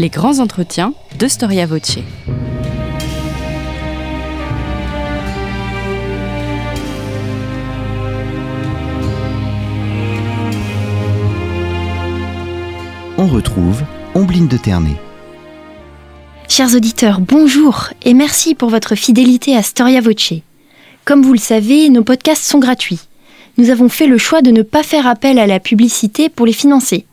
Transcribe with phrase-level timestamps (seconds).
[0.00, 1.98] les grands entretiens de Storia Voce.
[13.18, 13.82] On retrouve
[14.14, 14.96] Ombline de Ternay.
[16.48, 20.32] Chers auditeurs, bonjour et merci pour votre fidélité à Storia Voce.
[21.04, 23.00] Comme vous le savez, nos podcasts sont gratuits.
[23.58, 26.54] Nous avons fait le choix de ne pas faire appel à la publicité pour les
[26.54, 27.04] financer.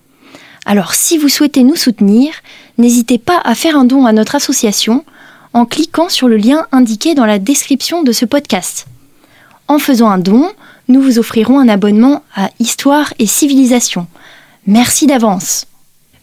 [0.70, 2.34] Alors si vous souhaitez nous soutenir,
[2.77, 5.05] n'hésitez pas à faire un don à notre association
[5.53, 8.85] en cliquant sur le lien indiqué dans la description de ce podcast.
[9.70, 10.52] En faisant un don,
[10.90, 14.07] nous vous offrirons un abonnement à Histoire et Civilisation.
[14.66, 15.67] Merci d'avance.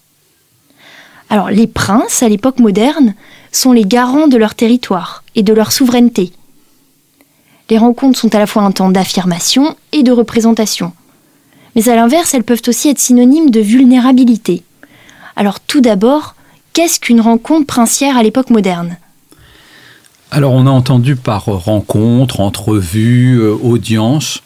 [1.29, 3.13] Alors, les princes, à l'époque moderne,
[3.51, 6.31] sont les garants de leur territoire et de leur souveraineté.
[7.69, 10.93] Les rencontres sont à la fois un temps d'affirmation et de représentation.
[11.75, 14.63] Mais à l'inverse, elles peuvent aussi être synonymes de vulnérabilité.
[15.35, 16.35] Alors tout d'abord,
[16.73, 18.97] qu'est-ce qu'une rencontre princière à l'époque moderne?
[20.31, 24.41] Alors on a entendu par rencontre, entrevue, euh, audience,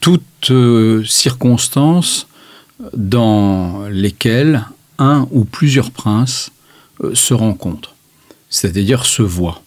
[0.00, 2.26] toutes euh, circonstances
[2.94, 4.64] dans lesquelles
[4.98, 6.52] un ou plusieurs princes
[7.02, 7.94] euh, se rencontrent,
[8.48, 9.62] c'est-à-dire se voient,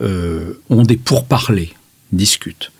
[0.00, 1.74] ont des pourparlers,
[2.12, 2.70] discutent.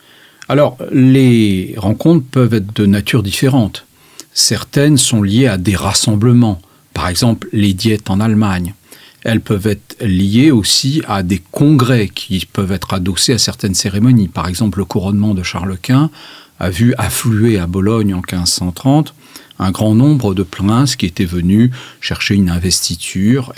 [0.48, 3.86] Alors les rencontres peuvent être de nature différente.
[4.32, 6.60] Certaines sont liées à des rassemblements,
[6.98, 8.74] par exemple les diètes en Allemagne.
[9.22, 14.26] Elles peuvent être liées aussi à des congrès qui peuvent être adossés à certaines cérémonies.
[14.26, 16.10] Par exemple, le couronnement de Charles Quint
[16.58, 19.14] a vu affluer à Bologne en 1530
[19.60, 23.52] un grand nombre de princes qui étaient venus chercher une investiture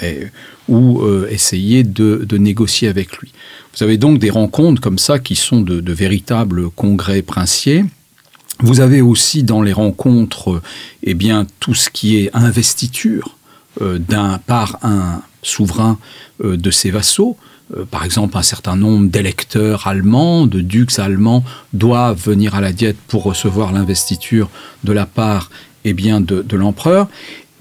[0.69, 3.33] ou euh, essayer de, négocier avec lui.
[3.75, 7.87] Vous avez donc des rencontres comme ça qui sont de, de véritables congrès princiers.
[8.59, 10.61] Vous avez aussi dans les rencontres
[11.03, 13.39] eh bien, tout ce qui est investiture
[13.81, 15.99] d'un par un souverain
[16.45, 17.37] euh, de ses vassaux.
[17.77, 22.73] Euh, par exemple, un certain nombre d'électeurs allemands, de ducs allemands, doivent venir à la
[22.73, 24.49] diète pour recevoir l'investiture
[24.85, 25.51] de la part
[25.85, 27.09] eh bien, de, de l'empereur.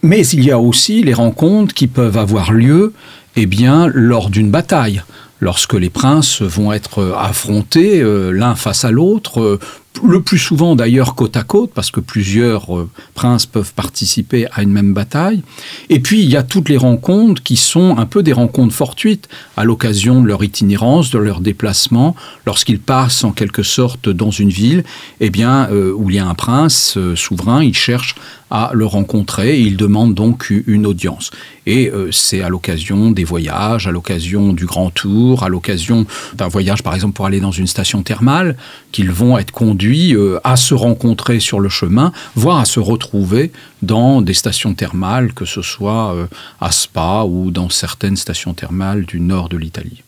[0.02, 2.94] Mais il y a aussi les rencontres qui peuvent avoir lieu
[3.36, 5.04] eh bien, lors d'une bataille
[5.42, 9.58] lorsque les princes vont être affrontés l'un face à l'autre
[10.04, 14.62] le plus souvent d'ailleurs côte à côte, parce que plusieurs euh, princes peuvent participer à
[14.62, 15.42] une même bataille.
[15.90, 19.28] Et puis il y a toutes les rencontres qui sont un peu des rencontres fortuites,
[19.58, 24.50] à l'occasion de leur itinérance, de leur déplacement, lorsqu'ils passent en quelque sorte dans une
[24.50, 24.84] ville,
[25.20, 28.16] eh bien, euh, où il y a un prince euh, souverain, il cherche
[28.52, 31.32] à le rencontrer il demande donc une audience.
[31.66, 36.82] Et c'est à l'occasion des voyages, à l'occasion du grand tour, à l'occasion d'un voyage
[36.84, 38.56] par exemple pour aller dans une station thermale,
[38.92, 43.52] qu'ils vont être conduits euh, à se rencontrer sur le chemin, voire à se retrouver
[43.82, 46.28] dans des stations thermales, que ce soit euh,
[46.60, 50.04] à Spa ou dans certaines stations thermales du nord de l'Italie.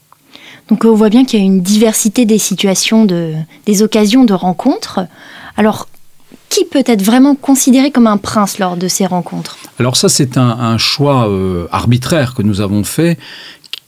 [0.68, 3.34] Donc on voit bien qu'il y a une diversité des situations, de,
[3.66, 5.02] des occasions de rencontres.
[5.58, 5.88] Alors,
[6.52, 10.38] qui peut être vraiment considéré comme un prince lors de ces rencontres Alors ça, c'est
[10.38, 13.18] un, choix euh, arbitraire que nous avons fait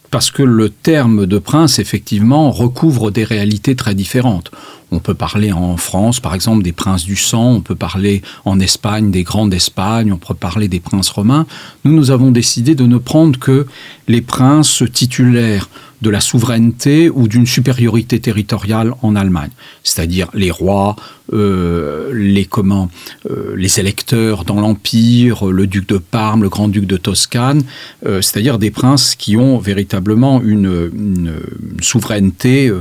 [0.09, 4.51] parce que le terme de prince, effectivement, recouvre des réalités très différentes.
[4.93, 8.59] On peut parler en France, par exemple, des princes du sang, on peut parler en
[8.59, 11.47] Espagne des grands d'Espagne, on peut parler des princes romains.
[11.83, 13.65] Nous, nous avons décidé de ne prendre que
[14.07, 15.67] les princes titulaires
[16.03, 19.49] de la souveraineté ou d'une supériorité territoriale en Allemagne,
[19.83, 20.95] c'est-à-dire les rois,
[21.31, 22.89] euh, les comment,
[23.31, 27.63] euh, les électeurs dans l'empire, le duc de Parme, le grand-duc de Toscane,
[28.05, 31.39] euh, c'est-à-dire des princes qui ont véritablement une
[31.81, 32.71] souveraineté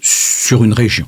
[0.00, 1.06] sur une région.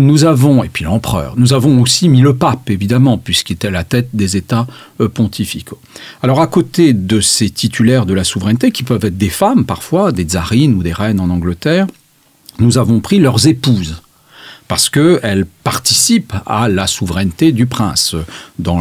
[0.00, 3.70] Nous avons, et puis l'empereur, nous avons aussi mis le pape, évidemment, puisqu'il était à
[3.70, 4.66] la tête des États
[5.02, 5.78] euh, pontificaux.
[6.22, 10.10] Alors à côté de ces titulaires de la souveraineté, qui peuvent être des femmes parfois,
[10.10, 11.86] des tsarines ou des reines en Angleterre,
[12.60, 14.00] nous avons pris leurs épouses
[14.68, 18.16] parce qu'elles participent à la souveraineté du prince.
[18.58, 18.80] Dans,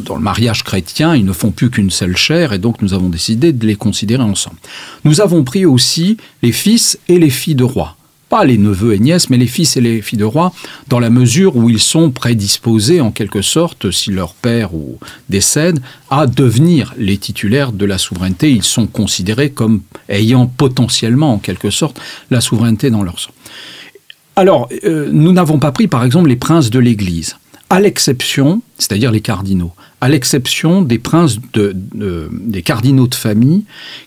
[0.00, 3.10] dans, le mariage chrétien, ils ne font plus qu'une seule chair, et donc nous avons
[3.10, 4.56] décidé de les considérer ensemble.
[5.04, 7.97] Nous avons pris aussi les fils et les filles de rois
[8.28, 10.52] pas les neveux et nièces, mais les fils et les filles de roi,
[10.88, 14.98] dans la mesure où ils sont prédisposés, en quelque sorte, si leur père ou
[15.28, 15.80] décède,
[16.10, 18.50] à devenir les titulaires de la souveraineté.
[18.50, 23.30] Ils sont considérés comme ayant potentiellement, en quelque sorte, la souveraineté dans leur sang.
[24.36, 27.36] Alors, euh, nous n'avons pas pris, par exemple, les princes de l'Église,
[27.70, 31.74] à l'exception, c'est-à-dire les cardinaux, à l'exception des princes de,
[32.32, 33.64] des cardinaux de famille,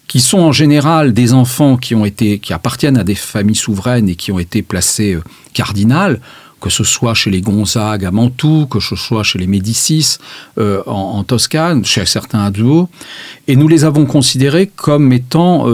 [0.07, 4.09] qui sont en général des enfants qui ont été, qui appartiennent à des familles souveraines
[4.09, 5.23] et qui ont été placés euh,
[5.53, 6.19] cardinales,
[6.59, 10.17] que ce soit chez les Gonzague à Mantoue, que ce soit chez les Médicis
[10.57, 12.87] euh, en, Toscane, chez certains Habsbourg,
[13.47, 15.65] et nous les avons considérés comme étant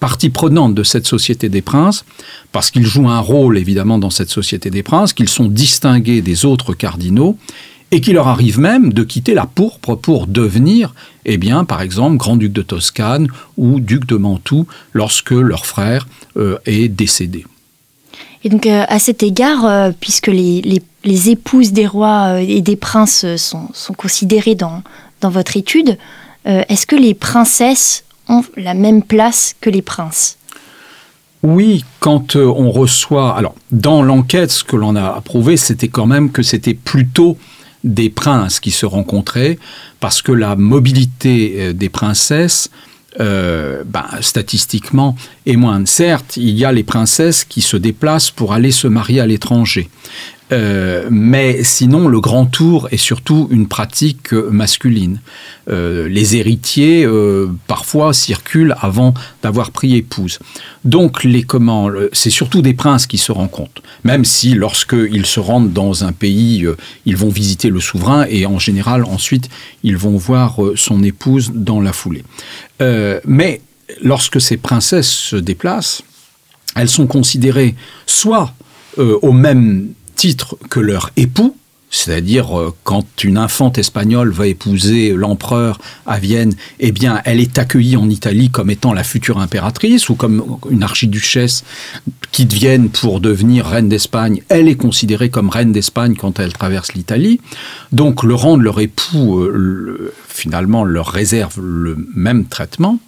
[0.00, 2.04] partie prenante de cette société des princes,
[2.52, 6.44] parce qu'ils jouent un rôle évidemment dans cette société des princes, qu'ils sont distingués des
[6.44, 7.36] autres cardinaux,
[7.92, 10.94] et qu'il leur arrive même de quitter la pourpre pour devenir,
[11.24, 16.06] eh bien, par exemple, grand-duc de Toscane ou duc de Mantoue lorsque leur frère
[16.36, 17.44] euh, est décédé.
[18.44, 20.62] Et donc, euh, à cet égard, euh, puisque les,
[21.04, 24.82] les, épouses des rois et des princes sont, sont considérées dans,
[25.20, 25.98] dans votre étude,
[26.46, 28.02] est-ce que les princesses
[28.56, 30.36] la même place que les princes
[31.42, 33.34] oui, quand euh, on reçoit.
[33.34, 37.38] Alors, dans l'enquête, ce que l'on a approuvé, c'était quand même que c'était plutôt
[37.82, 39.58] des princes qui se rencontraient,
[40.00, 42.70] parce que la mobilité euh, des princesses,
[43.20, 45.16] euh, ben, statistiquement,
[45.46, 45.88] est moindre.
[45.88, 49.88] Certes, il y a les princesses qui se déplacent pour aller se marier à l'étranger.
[50.52, 55.20] Euh, mais sinon, le grand tour est surtout une pratique euh, masculine.
[55.68, 57.06] Euh, les héritiers,
[57.66, 60.38] parfois, circulent avant d'avoir pris épouse.
[60.84, 63.82] Donc, les comment, c'est surtout des princes qui se rencontrent.
[64.04, 66.66] Même si, lorsqu'ils se rendent dans un pays,
[67.06, 69.48] ils vont visiter le souverain et en général, ensuite,
[69.82, 72.24] ils vont voir son épouse dans la foulée.
[73.26, 73.60] mais
[74.02, 76.02] lorsque ces princesses se déplacent,
[76.76, 77.74] elles sont considérées
[78.06, 78.52] soit
[78.98, 79.88] au même
[80.20, 81.56] titre que leur époux,
[81.88, 87.58] c'est-à-dire euh, quand une infante espagnole va épouser l'empereur à Vienne, eh bien elle est
[87.58, 91.64] accueillie en Italie comme étant la future impératrice ou comme une archiduchesse
[92.32, 96.92] qui devienne pour devenir reine d'Espagne, elle est considérée comme reine d'Espagne quand elle traverse
[96.92, 97.40] l'Italie.
[97.90, 102.98] Donc le rang de leur époux euh, finalement leur réserve le même traitement.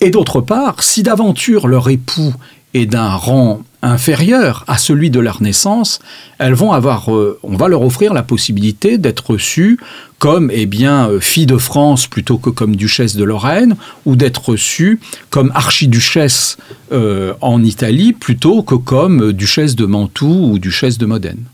[0.00, 2.34] Et d'autre part, si d'aventure leur époux
[2.74, 6.00] est d'un rang inférieur à celui de leur naissance,
[6.38, 9.78] elles vont avoir, euh, on va leur offrir la possibilité d'être reçues
[10.18, 13.76] comme eh bien euh, fille de France plutôt que comme duchesse de Lorraine,
[14.06, 15.00] ou d'être reçues
[15.30, 16.56] comme archiduchesse
[16.92, 21.44] euh, en Italie plutôt que comme duchesse de Mantoue ou duchesse de Modène.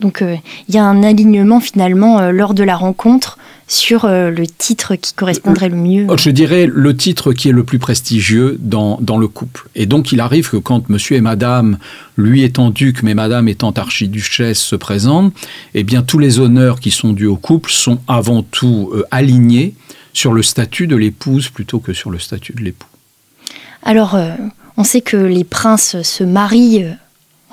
[0.00, 4.94] Donc il y a un alignement finalement lors de la rencontre sur euh, le titre
[4.94, 9.16] qui correspondrait le mieux Je dirais le titre qui est le plus prestigieux dans, dans
[9.16, 9.68] le couple.
[9.74, 11.78] Et donc il arrive que quand monsieur et madame,
[12.16, 15.32] lui étant duc, mais madame étant archiduchesse, se présentent,
[15.74, 19.74] eh bien tous les honneurs qui sont dus au couple sont avant tout euh, alignés
[20.12, 22.88] sur le statut de l'épouse plutôt que sur le statut de l'époux.
[23.82, 24.34] Alors, euh,
[24.76, 26.86] on sait que les princes se marient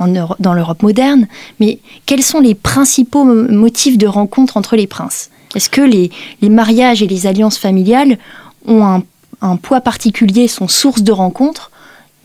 [0.07, 1.27] dans l'Europe moderne,
[1.59, 5.29] mais quels sont les principaux motifs de rencontre entre les princes?
[5.55, 6.11] Est-ce que les,
[6.49, 8.17] mariages et les alliances familiales
[8.65, 9.03] ont
[9.41, 11.71] un, poids particulier, sont source de rencontres?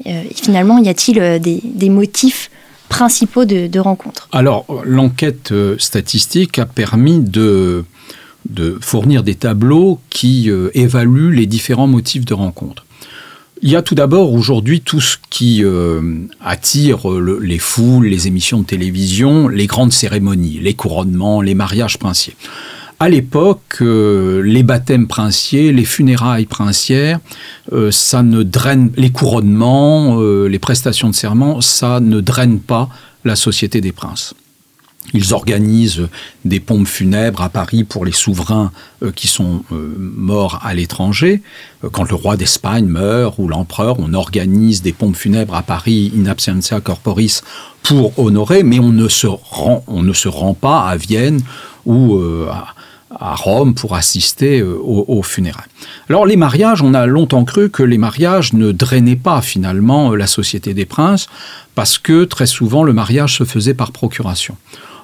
[0.07, 2.51] Euh, Finalement, y a-t-il euh, des, motifs
[2.89, 4.29] principaux de, rencontres?
[4.33, 7.85] Alors, l'enquête euh, statistique a permis de,
[8.81, 12.86] fournir des tableaux qui évaluent les différents motifs de rencontres.
[13.63, 15.65] Il y a tout d'abord aujourd'hui tout ce qui
[16.45, 22.37] attire les foules, les émissions de télévision, les grandes cérémonies, les couronnements, les mariages princiers.
[22.99, 27.21] À l'époque, euh, les baptêmes princiers, les funérailles princières,
[27.73, 32.89] euh, ça ne draine les couronnements, euh, les prestations de serment, ça ne draine pas
[33.25, 34.33] la société des princes.
[35.15, 36.09] Ils organisent
[36.45, 38.73] des pompes funèbres à Paris pour les souverains
[39.15, 41.43] qui sont morts à l'étranger.
[41.93, 46.27] quand le roi d'Espagne meurt ou l'empereur, on organise des pompes funèbres à Paris in
[46.27, 47.43] absentia corporis
[47.83, 51.41] pour honorer, mais on ne se rend, pas à Vienne
[51.85, 52.19] ou
[52.51, 52.75] à,
[53.35, 55.65] Rome pour assister euh, aux, funérailles.
[56.09, 60.17] Alors les mariages, on a longtemps cru que les mariages ne drainaient pas finalement euh,
[60.17, 61.29] la société des princes
[61.75, 64.57] parce que très souvent le mariage se faisait par procuration.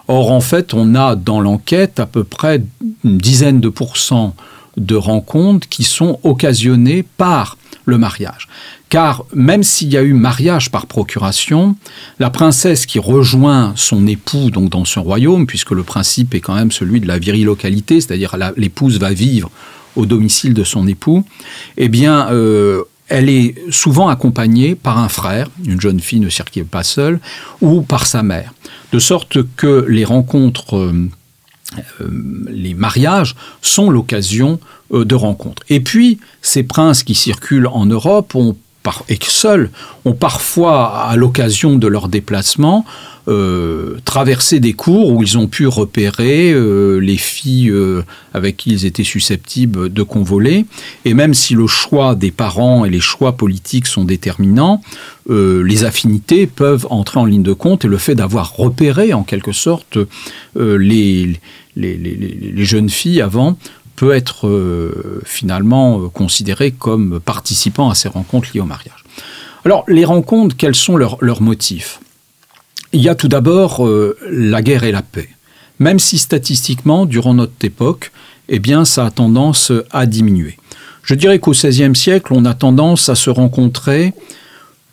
[0.09, 2.63] Or en fait, on a dans l'enquête à peu près
[3.05, 4.35] une dizaine de pourcents
[4.77, 8.49] de rencontres qui sont occasionnées par le mariage.
[8.89, 11.77] Car même s'il y a eu mariage par procuration,
[12.19, 16.55] la princesse qui rejoint son époux donc dans son royaume, puisque le principe est quand
[16.55, 19.51] même celui de la virilocalité, c'est-à-dire l'épouse va vivre
[19.97, 21.25] au domicile de son époux,
[21.77, 26.65] eh bien, euh, elle est souvent accompagnée par un frère, une jeune fille ne circule
[26.65, 27.21] pas seule,
[27.61, 28.55] ou par sa mère.
[28.93, 31.11] De sorte que les rencontres, euh,
[32.01, 35.63] euh, les mariages sont l'occasion de rencontres.
[35.71, 38.57] Et puis, ces princes qui circulent en Europe ont
[39.09, 39.71] et seuls
[40.05, 42.85] ont parfois, à l'occasion de leur déplacement,
[43.29, 48.03] euh, traversé des cours où ils ont pu repérer euh, les filles euh,
[48.35, 50.67] avec qui ils étaient susceptibles de convoler.
[51.05, 54.83] Et même si le choix des parents et les choix politiques sont déterminants,
[55.29, 59.53] les affinités peuvent entrer en ligne de compte et le fait d'avoir repéré en quelque
[59.53, 59.97] sorte
[60.57, 61.39] les,
[61.77, 63.57] les, les, jeunes filles avant
[63.97, 69.05] peut être euh, finalement euh, considéré comme participant à ces rencontres liées au mariage.
[69.65, 72.01] Alors, les rencontres, quels sont leurs, motifs?
[72.93, 75.29] Il y a tout d'abord euh, la guerre et la paix.
[75.79, 78.13] Même si statistiquement, durant notre époque,
[78.49, 80.57] eh ça a tendance à diminuer.
[81.03, 84.13] Je dirais qu'au XVIe siècle, on a tendance à se rencontrer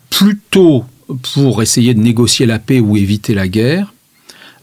[0.09, 0.85] plutôt
[1.33, 3.93] pour essayer de négocier la paix ou éviter la guerre,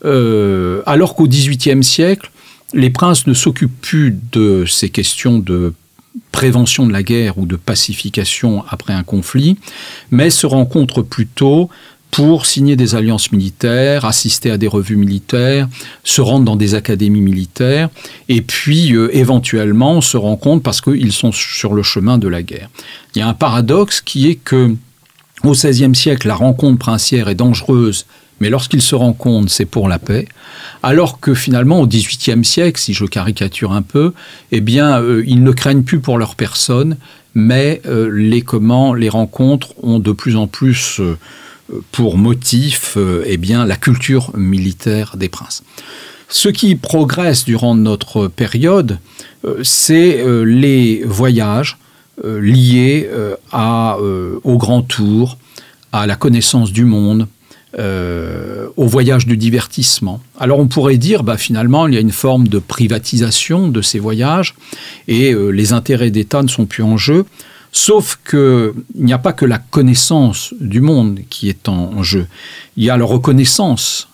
[0.02, 2.30] alors qu'au XVIIIe siècle,
[2.76, 5.72] les princes ne s'occupent plus de ces questions de
[6.30, 9.56] prévention de la guerre ou de pacification après un conflit,
[10.10, 11.70] mais se rencontrent plutôt
[12.10, 15.68] pour signer des alliances militaires, assister à des revues militaires,
[16.04, 17.88] se rendre dans des académies militaires,
[18.28, 22.70] et puis euh, éventuellement se rencontrent parce qu'ils sont sur le chemin de la guerre.
[23.14, 24.74] Il y a un paradoxe qui est que
[25.44, 28.06] au XVIe siècle, la rencontre princière est dangereuse
[28.40, 30.26] mais lorsqu'ils se rencontrent, c'est pour la paix.
[30.82, 34.12] Alors que finalement, au XVIIIe siècle, si je caricature un peu,
[34.52, 36.96] eh bien, euh, ils ne craignent plus pour leur personne,
[37.34, 41.16] mais euh, les comment, les rencontres ont de plus en plus euh,
[41.92, 45.64] pour motif, eh bien, la culture militaire des princes.
[46.28, 49.00] Ce qui progresse durant notre période,
[49.64, 51.76] c'est les voyages
[52.24, 53.10] liés
[53.52, 55.38] au grand tour,
[55.92, 57.26] à la connaissance du monde,
[57.78, 60.22] euh, au voyage du divertissement.
[60.38, 63.98] Alors on pourrait dire, bah, finalement, il y a une forme de privatisation de ces
[63.98, 64.54] voyages
[65.08, 67.26] et euh, les intérêts d'État ne sont plus en jeu.
[67.72, 72.26] Sauf qu'il n'y a pas que la connaissance du monde qui est en jeu.
[72.78, 74.08] Il y a la reconnaissance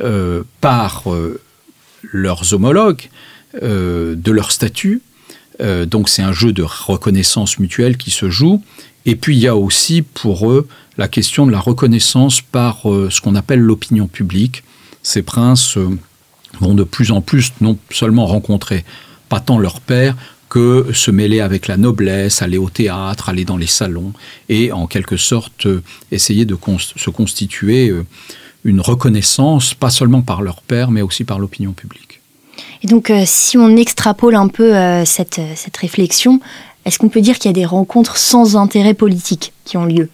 [0.00, 1.02] euh, par
[2.12, 3.08] leurs homologues
[3.60, 5.02] de leur statut.
[5.86, 8.62] donc c'est un jeu de reconnaissance mutuelle qui se joue.
[9.08, 13.08] Et puis il y a aussi pour eux la question de la reconnaissance par euh,
[13.10, 14.64] ce qu'on appelle l'opinion publique.
[15.02, 15.98] Ces princes euh,
[16.60, 18.84] vont de plus en plus non seulement rencontrer
[19.30, 20.14] pas tant leur père
[20.50, 24.12] que se mêler avec la noblesse, aller au théâtre, aller dans les salons
[24.50, 27.90] et en quelque sorte euh, essayer de se constituer
[28.62, 32.20] une reconnaissance, pas seulement par leur père, mais aussi par l'opinion publique.
[32.82, 34.72] Et donc, si on extrapole un peu
[35.04, 36.40] cette, cette réflexion,
[36.88, 40.08] est-ce qu'on peut dire qu'il y a des rencontres sans intérêt politique qui ont lieu,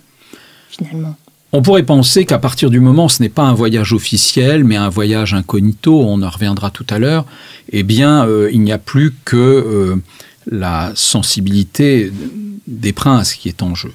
[0.69, 1.15] finalement?
[1.53, 4.75] On pourrait penser qu'à partir du moment où ce n'est pas un voyage officiel, mais
[4.75, 7.27] un voyage incognito, on en reviendra tout à l'heure,
[7.71, 9.97] eh bien, euh, il n'y a plus que euh,
[10.51, 12.13] la sensibilité
[12.67, 13.93] des princes qui est en jeu.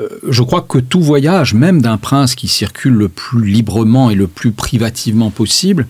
[0.00, 4.14] Euh, je crois que tout voyage, même d'un prince qui circule le plus librement et
[4.14, 5.88] le plus privativement possible,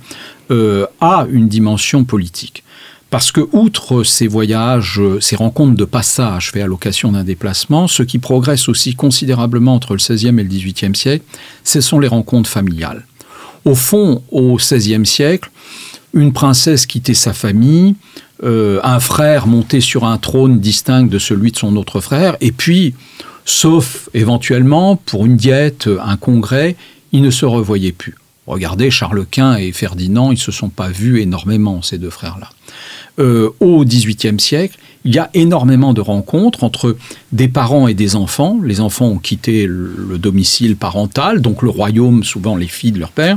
[0.49, 2.63] a une dimension politique.
[3.11, 8.03] Parce que, outre ces voyages, ces rencontres de passage faits à l'occasion d'un déplacement, ce
[8.03, 11.25] qui progresse aussi considérablement entre le XVIe et le XVIIIe siècle,
[11.63, 13.07] ce sont les rencontres familiales.
[13.65, 15.51] Au fond, au XVIe siècle,
[16.15, 17.95] une princesse quittait sa famille,
[18.43, 22.53] euh, un frère monté sur un trône distinct de celui de son autre frère, et
[22.53, 22.95] puis,
[23.45, 26.77] sauf éventuellement pour une diète, un congrès,
[27.13, 28.17] ils ne se revoyaient plus.
[28.47, 32.51] Regardez, Charles Quint et Ferdinand, ils ne se sont pas vus énormément, ces deux frères-là.
[33.19, 36.97] Euh, au XVIIIe siècle, il y a énormément de rencontres entre
[37.33, 38.59] des parents et des enfants.
[38.63, 43.13] Les enfants ont quitté le domicile parental, donc le royaume, souvent les filles de leur
[43.13, 43.37] père.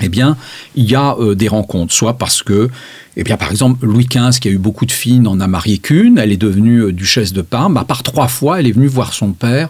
[0.00, 0.36] Eh bien,
[0.74, 2.68] il y a euh, des rencontres, soit parce que,
[3.16, 5.78] eh bien, par exemple, Louis XV, qui a eu beaucoup de filles, n'en a marié
[5.78, 8.88] qu'une, elle est devenue euh, duchesse de Parme, à part trois fois, elle est venue
[8.88, 9.68] voir son père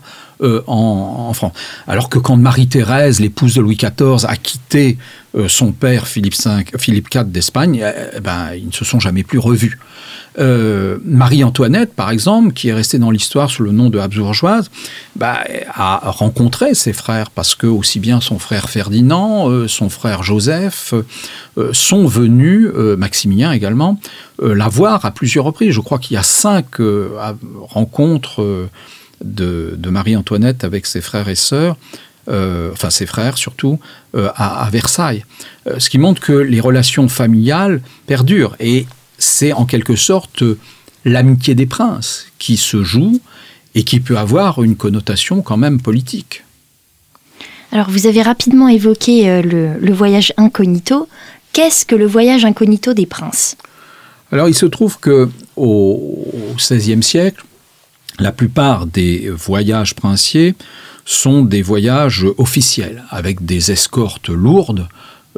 [0.67, 1.53] en, France.
[1.87, 4.99] Alors que quand Marie-Thérèse, l'épouse de Louis XIV, a quitté
[5.37, 7.83] euh, son père Philippe, V, Philippe IV d'Espagne,
[8.15, 9.79] eh ben, ils ne se sont jamais plus revus.
[10.39, 14.71] Euh, Marie-Antoinette, par exemple, qui est restée dans l'histoire sous le nom de Habsbourgeoise,
[15.17, 20.23] bah, a rencontré ses frères parce que aussi bien son frère Ferdinand, euh, son frère
[20.23, 20.95] Joseph
[21.73, 24.01] sont venus, Maximilien également,
[24.43, 25.73] la voir à plusieurs reprises.
[25.73, 26.79] Je crois qu'il y a cinq
[27.61, 28.69] rencontres
[29.25, 31.77] de, Marie-Antoinette avec ses frères et sœurs.
[32.31, 33.79] Euh, enfin ses frères surtout,
[34.15, 35.27] euh, à, Versailles.
[35.67, 38.57] Euh, ce qui montre que les relations familiales perdurent.
[38.61, 38.87] Et
[39.25, 40.45] c'est en quelque sorte
[41.05, 43.21] l'amitié des princes qui se joue
[43.75, 46.45] et qui peut avoir une connotation quand même politique.
[47.73, 49.43] Alors vous avez rapidement évoqué euh,
[49.81, 51.09] le, voyage incognito.
[51.53, 53.57] Qu'est-ce que le voyage incognito des princes?
[54.31, 57.45] Alors il se trouve que au XVIe siècle,
[58.21, 60.55] la plupart des voyages princiers
[61.05, 64.89] sont des voyages officiels, avec des escortes lourdes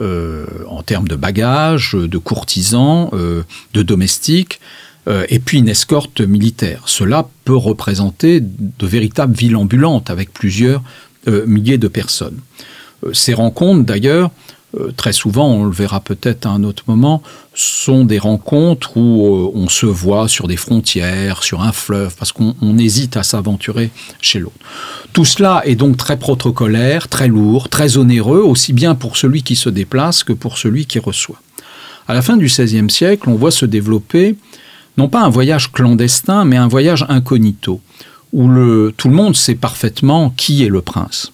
[0.01, 3.43] en termes de bagages, de courtisans, euh,
[3.75, 4.61] de domestiques,
[5.09, 6.83] euh, et puis une escorte militaire.
[6.87, 10.83] Cela peut représenter de véritables villes ambulantes avec plusieurs
[11.47, 12.39] milliers de personnes.
[13.13, 14.31] ces rencontres, d'ailleurs,
[14.79, 17.23] euh, très souvent, on le verra peut-être à un autre moment,
[17.55, 22.33] sont des rencontres où euh, on se voit sur des frontières, sur un fleuve, parce
[22.33, 23.91] qu'on hésite à s'aventurer
[24.21, 24.57] chez l'autre.
[25.13, 29.57] Tout cela est donc très protocolaire, très lourd, très onéreux, aussi bien pour celui qui
[29.57, 31.41] se déplace que pour celui qui reçoit.
[32.09, 34.37] À la fin du XVIe siècle, on voit se développer
[34.97, 37.81] non pas un voyage clandestin, mais un voyage incognito,
[38.33, 38.49] où
[38.97, 41.33] tout le monde sait parfaitement qui est le prince.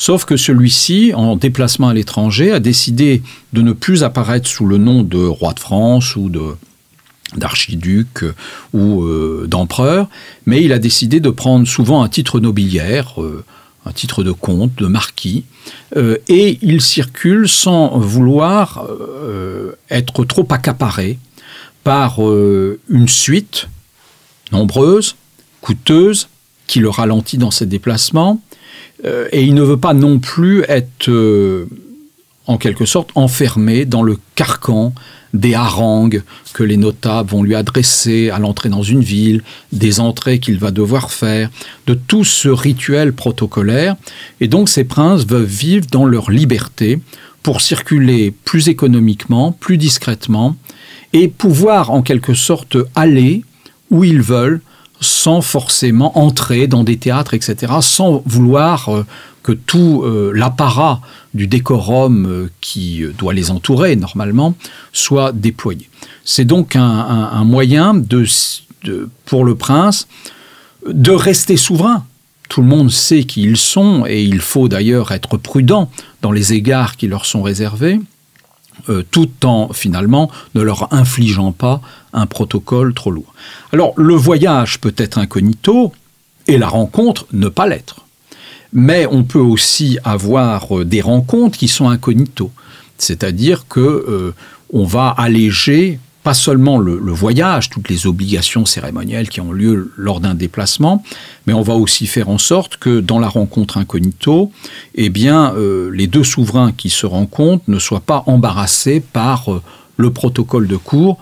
[0.00, 3.20] Sauf que celui-ci, en déplacement à l'étranger, a décidé
[3.52, 6.30] de ne plus apparaître sous le nom de roi de France ou
[7.36, 8.24] d'archiduc
[8.72, 10.08] ou euh, d'empereur,
[10.46, 13.44] mais il a décidé de prendre souvent un titre nobiliaire, euh,
[13.84, 15.44] un titre de comte, de marquis,
[15.96, 18.86] euh, et il circule sans vouloir
[19.90, 21.18] être trop accaparé
[21.82, 23.68] par une suite
[24.52, 25.16] nombreuse,
[25.60, 26.28] coûteuse,
[26.68, 28.40] qui le ralentit dans ses déplacements,
[29.04, 31.68] euh, et il ne veut pas non plus être, euh,
[32.46, 34.92] en quelque sorte, enfermé dans le carcan
[35.34, 36.22] des harangues
[36.54, 39.42] que les notables vont lui adresser à l'entrée dans une ville,
[39.72, 41.50] des entrées qu'il va devoir faire,
[41.86, 43.96] de tout ce rituel protocolaire.
[44.40, 46.98] Et donc ces princes veulent vivre dans leur liberté
[47.42, 50.56] pour circuler plus économiquement, plus discrètement,
[51.12, 53.44] et pouvoir en quelque sorte aller
[53.90, 54.60] où ils veulent
[55.00, 59.06] sans forcément entrer dans des théâtres, etc., sans vouloir euh,
[59.42, 61.00] que tout euh, l'apparat
[61.34, 64.54] du décorum euh, qui doit les entourer normalement
[64.92, 65.88] soit déployé.
[66.24, 68.02] C'est donc un, moyen
[69.24, 70.08] pour le prince
[70.86, 72.04] de rester souverain.
[72.50, 76.52] Tout le monde sait qui ils sont et il faut d'ailleurs être prudent dans les
[76.52, 77.98] égards qui leur sont réservés.
[78.88, 81.80] Euh, tout en finalement ne leur infligeant pas
[82.12, 83.34] un protocole trop lourd.
[83.72, 85.92] Alors le voyage peut être incognito
[86.46, 88.06] et la rencontre ne pas l'être.
[88.72, 92.50] Mais on peut aussi avoir euh, des rencontres qui sont incognito,
[92.98, 94.34] c'est-à-dire que euh,
[94.72, 100.20] on va alléger pas seulement le, voyage, toutes les obligations cérémonielles qui ont lieu lors
[100.20, 101.02] d'un déplacement,
[101.46, 104.52] mais on va aussi faire en sorte que dans la rencontre incognito,
[104.94, 109.62] eh bien, euh, les deux souverains qui se rencontrent ne soient pas embarrassés par euh,
[109.96, 111.16] le protocole de cour,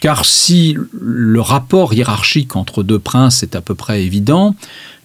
[0.00, 4.56] car si le rapport hiérarchique entre deux princes est à peu près évident,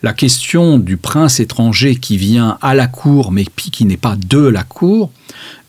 [0.04, 4.40] la question du prince étranger qui vient à la cour mais qui n'est pas de
[4.40, 5.10] la cour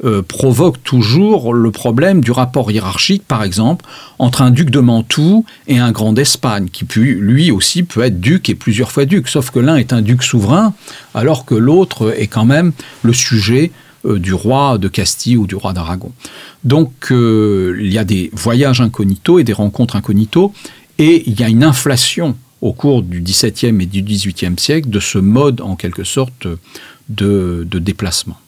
[0.05, 3.85] euh, provoque toujours le problème du rapport hiérarchique, par exemple,
[4.18, 8.49] entre un duc de Mantoue et un grand d'Espagne, qui lui aussi peut être duc
[8.49, 10.75] et plusieurs fois duc, sauf que l'un est un duc souverain,
[11.14, 13.70] alors que l'autre est quand même le sujet
[14.05, 16.12] euh, du roi de Castille ou du roi d'Aragon.
[16.64, 20.53] Donc euh, il y a des voyages incognito et des rencontres incognito,
[20.99, 24.98] et il y a une inflation au cours du XVIIe et du XVIIIe siècle de
[24.98, 26.46] ce mode en quelque sorte
[27.11, 28.38] de, déplacement.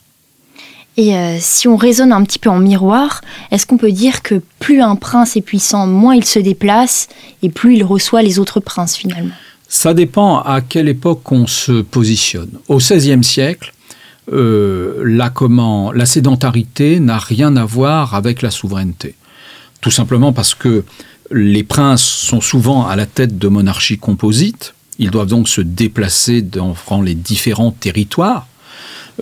[0.96, 4.40] Et euh, si on raisonne un petit peu en miroir, est-ce qu'on peut dire que
[4.58, 7.08] plus un prince est puissant, moins il se déplace
[7.42, 9.34] et plus il reçoit les autres princes finalement?
[9.68, 12.52] Ça dépend à quelle époque on se positionne.
[12.68, 13.74] Au XVIe siècle,
[14.32, 19.14] euh, la, comment, la sédentarité n'a rien à voir avec la souveraineté.
[19.82, 20.84] Tout simplement parce que
[21.30, 24.74] les princes sont souvent à la tête de monarchies composites.
[24.98, 28.46] Ils doivent donc se déplacer dans les différents territoires.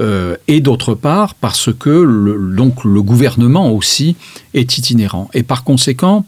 [0.01, 4.17] Euh, et d'autre part parce que le, donc le gouvernement aussi
[4.53, 5.31] est itinérant.
[5.35, 6.27] Et par conséquent,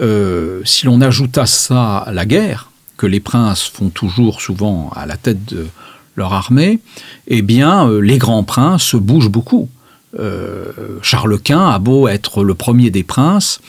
[0.00, 5.04] euh, si l'on ajoute à ça la guerre, que les princes font toujours souvent à
[5.04, 5.66] la tête de
[6.16, 6.78] leur armée,
[7.26, 9.68] eh bien, euh, les grands princes bougent beaucoup.
[11.02, 13.60] Charles Quint a beau être le premier des princes,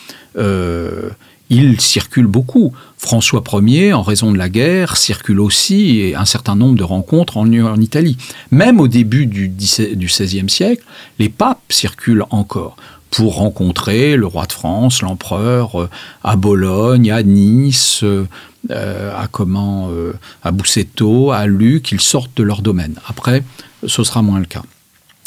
[1.50, 2.74] il circule beaucoup.
[2.98, 7.38] François Ier, en raison de la guerre, circule aussi et un certain nombre de rencontres
[7.38, 7.46] en,
[7.80, 8.18] Italie.
[8.52, 10.84] Même au début du, XVIe siècle,
[11.20, 12.76] les papes circulent encore
[13.12, 15.90] pour rencontrer le roi de France, l'empereur, euh,
[16.24, 18.26] à Bologne, à Nice, euh,
[18.70, 22.96] à comment, euh, à Busseto, à Luc, ils sortent de leur domaine.
[23.08, 23.44] Après,
[23.86, 24.64] ce sera moins le cas.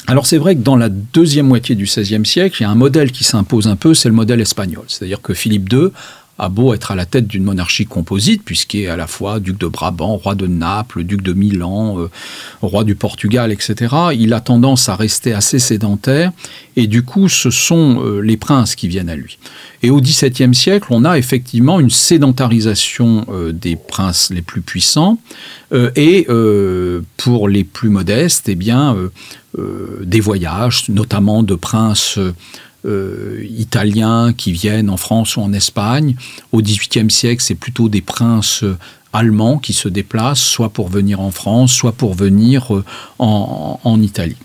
[0.08, 2.74] Alors c'est vrai que dans la deuxième moitié du XVIe siècle, il y a un
[2.74, 4.84] modèle qui s'impose un peu, c'est le modèle espagnol.
[4.88, 5.88] C'est-à-dire que Philippe II
[6.38, 9.58] a beau être à la tête d'une monarchie composite, puisqu'il est à la fois duc
[9.58, 12.10] de Brabant, roi de Naples, duc de Milan, euh,
[12.62, 16.30] roi du Portugal, etc., il a tendance à rester assez sédentaire,
[16.76, 19.38] et du coup, ce sont euh, les princes qui viennent à lui.
[19.82, 25.18] Et au XVIIe siècle, on a effectivement une sédentarisation euh, des princes les plus puissants,
[25.96, 26.26] et
[27.18, 28.96] pour les plus modestes, eh bien,
[30.02, 32.18] des voyages, notamment de princes
[32.84, 36.14] euh, italiens qui viennent en France ou en Espagne.
[36.52, 38.78] Au XVIIIe siècle, c'est plutôt des princes euh,
[39.12, 42.84] allemands qui se déplacent, soit pour venir en France, soit pour venir euh,
[43.18, 44.36] en, Italie.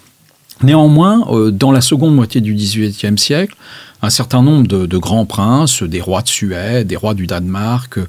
[0.63, 3.55] Néanmoins, dans la seconde moitié du XVIIIe siècle,
[4.01, 7.99] un certain nombre de, grands princes, des rois de Suède, des rois du Danemark,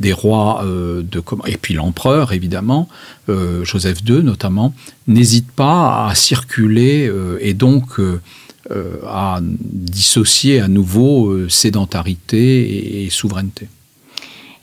[0.00, 2.88] des rois de et puis l'empereur évidemment,
[3.28, 4.74] Joseph II notamment,
[5.08, 7.98] n'hésitent pas à circuler et donc
[8.70, 13.68] euh, à dissocier à nouveau euh, sédentarité et, souveraineté.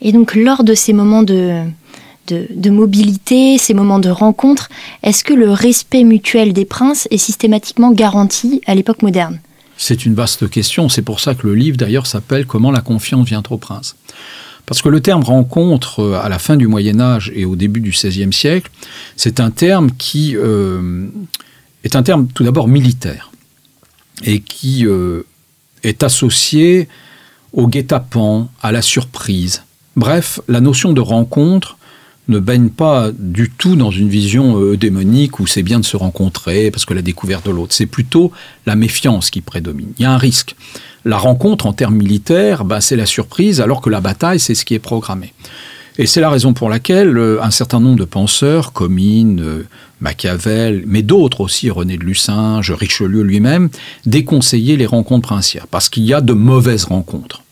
[0.02, 1.62] Et donc lors de ces moments de,
[2.28, 4.70] de, mobilité, ces moments de rencontre,
[5.04, 9.40] est-ce que le respect mutuel des princes est systématiquement garanti à l'époque moderne?
[9.78, 10.90] C'est une vaste question.
[10.90, 13.96] C'est pour ça que le livre d'ailleurs s'appelle Comment la confiance vient au prince.
[14.66, 17.82] Parce que le terme rencontre euh, à la fin du Moyen Âge et au début
[17.82, 18.72] du XVIe siècle,
[19.16, 20.36] c'est un terme qui
[21.84, 23.32] est un terme tout d'abord militaire
[24.24, 25.24] et qui euh,
[25.84, 26.88] est associé
[27.54, 29.64] au guet-apens, à la surprise.
[29.96, 31.78] Bref, la notion de rencontre
[32.28, 35.98] ne baigne pas du tout dans une vision euh, démonique où c'est bien de se
[35.98, 37.74] rencontrer parce que la découverte de l'autre.
[37.74, 38.32] C'est plutôt
[38.66, 39.90] la méfiance qui prédomine.
[39.98, 40.56] Il y a un risque.
[41.04, 44.66] La rencontre en termes militaires, bah, c'est la surprise, alors que la bataille, c'est ce
[44.66, 45.34] qui est programmé.
[45.98, 49.66] Et c'est la raison pour laquelle euh, un certain nombre de penseurs, Comines,
[50.00, 53.70] Machiavel, mais d'autres aussi, René de Lucinge, Richelieu lui-même,
[54.06, 57.44] déconseillaient les rencontres princières, parce qu'il y a de mauvaises rencontres.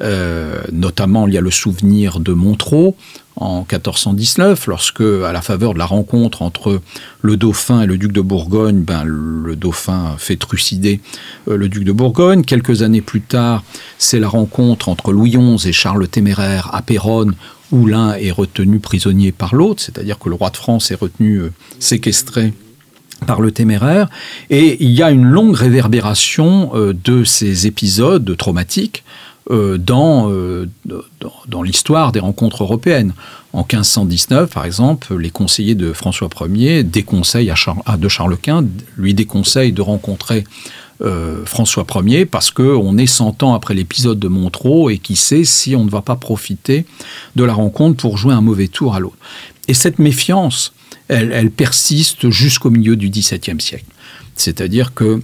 [0.00, 2.94] Euh, notamment, il y a le souvenir de Montreux
[3.36, 6.80] en 1419, lorsque, à la faveur de la rencontre entre
[7.20, 11.00] le dauphin et le duc de Bourgogne, ben, le dauphin fait trucider
[11.48, 12.42] euh, le duc de Bourgogne.
[12.42, 13.64] Quelques années plus tard,
[13.98, 17.34] c'est la rencontre entre Louis XI et Charles le Téméraire à Péronne,
[17.72, 21.38] où l'un est retenu prisonnier par l'autre, c'est-à-dire que le roi de France est retenu
[21.38, 22.52] euh, séquestré
[23.26, 24.08] par le téméraire,
[24.50, 29.04] et il y a une longue réverbération euh, de ces épisodes traumatiques
[29.50, 30.30] euh, dans,
[31.48, 33.12] dans, l'histoire des rencontres européennes.
[33.52, 37.52] En 1519, par exemple, les conseillers de François Ier déconseillent
[37.86, 40.44] à, de Charles Quint, lui déconseillent de rencontrer
[41.02, 45.44] euh, François Ier parce qu'on est 100 ans après l'épisode de Montreux et qui sait
[45.44, 46.86] si on ne va pas profiter
[47.36, 49.16] de la rencontre pour jouer un mauvais tour à l'autre.
[49.68, 50.72] Et cette méfiance,
[51.08, 53.86] elle, persiste jusqu'au milieu du XVIIe siècle.
[54.36, 55.20] C'est-à-dire que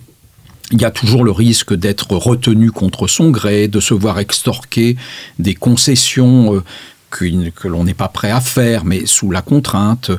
[0.71, 4.97] il y a toujours le risque d'être retenu contre son gré, de se voir extorquer
[5.39, 6.63] des concessions
[7.11, 10.11] que, l'on n'est pas prêt à faire, mais sous la contrainte.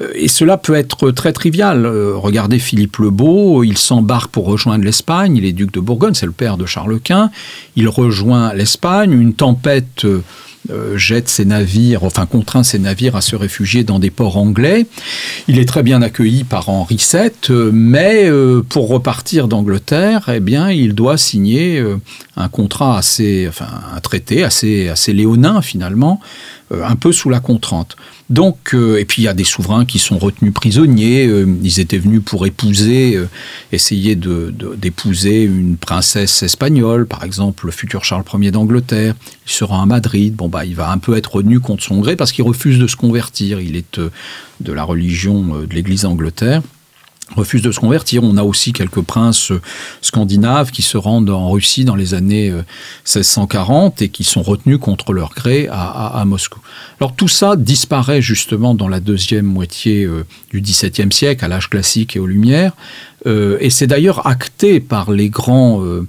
[0.00, 1.86] Euh, et cela peut être très trivial.
[1.86, 6.14] Euh, regardez Philippe le Beau, il s'embarque pour rejoindre l'Espagne, il est duc de Bourgogne,
[6.14, 7.30] c'est le père de Charles Quint,
[7.74, 10.22] il rejoint l'Espagne, une tempête euh,
[10.96, 14.86] jette ses navires, enfin contraint ses navires à se réfugier dans des ports anglais.
[15.48, 20.40] Il est très bien accueilli par Henri VII, euh, mais euh, pour repartir d'Angleterre, eh
[20.40, 21.82] bien, il doit signer
[22.36, 26.20] un contrat assez, enfin, un traité assez, assez léonin finalement,
[26.70, 27.96] un peu sous la contrainte.
[28.28, 31.26] Donc, euh, et puis il y a des souverains qui sont retenus prisonniers.
[31.26, 33.28] Euh, ils étaient venus pour épouser, euh,
[33.70, 39.14] essayer d'épouser une princesse espagnole, par exemple le futur Charles Ier d'Angleterre.
[39.46, 40.34] Il sera à Madrid.
[40.34, 42.88] Bon bah, il va un peu être retenu contre son gré parce qu'il refuse de
[42.88, 43.60] se convertir.
[43.60, 44.00] Il est
[44.60, 46.62] de la religion de l'Église d'Angleterre
[47.34, 48.22] refuse de se convertir.
[48.22, 49.52] On a aussi quelques princes
[50.00, 55.12] scandinaves qui se rendent en Russie dans les années 1640 et qui sont retenus contre
[55.12, 56.60] leur gré à Moscou.
[57.00, 61.68] Alors tout ça disparaît justement dans la deuxième moitié euh, du XVIIe siècle, à l'âge
[61.68, 62.72] classique et aux Lumières,
[63.26, 66.06] euh, et c'est d'ailleurs acté par les grands euh,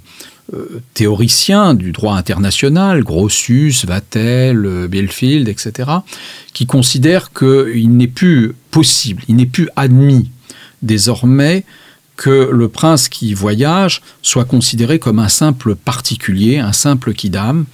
[0.94, 5.90] théoriciens du droit international, Grotius, Vattel, Bielfield, etc.,
[6.54, 10.30] qui considèrent qu'il n'est plus possible, il n'est plus admis
[10.82, 11.64] désormais
[12.16, 17.64] que le prince qui voyage soit considéré comme un simple particulier, un simple quidam.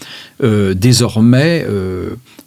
[0.43, 1.67] désormais,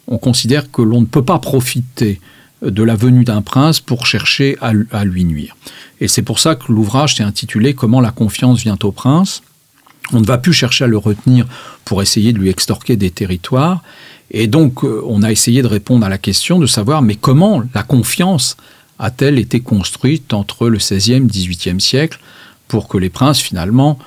[0.06, 2.20] on considère que l'on ne peut pas profiter
[2.62, 5.56] de la venue d'un prince pour chercher à, lui nuire.
[6.00, 9.42] Et c'est pour ça que l'ouvrage s'est intitulé Comment la confiance vient au prince.
[10.12, 11.46] On ne va plus chercher à le retenir
[11.84, 13.82] pour essayer de lui extorquer des territoires.
[14.30, 17.62] Et donc, euh, on a essayé de répondre à la question de savoir, mais comment
[17.74, 18.56] la confiance
[18.98, 22.18] a-t-elle été construite entre le XVIe et le XVIIIe siècle
[22.66, 23.98] pour que les princes, finalement,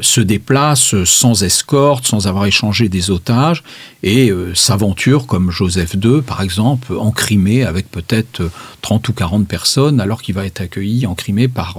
[0.00, 3.62] se déplace sans escorte, sans avoir échangé des otages,
[4.02, 8.42] et s'aventure comme Joseph II, par exemple, en Crimée, avec peut-être
[8.82, 11.78] 30 ou 40 personnes, alors qu'il va être accueilli en Crimée par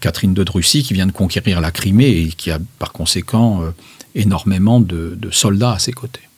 [0.00, 3.62] Catherine de Russie, qui vient de conquérir la Crimée et qui a par conséquent
[4.14, 6.28] énormément de soldats à ses côtés.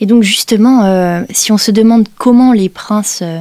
[0.00, 3.40] Et donc justement, euh, si on se demande comment les princes euh,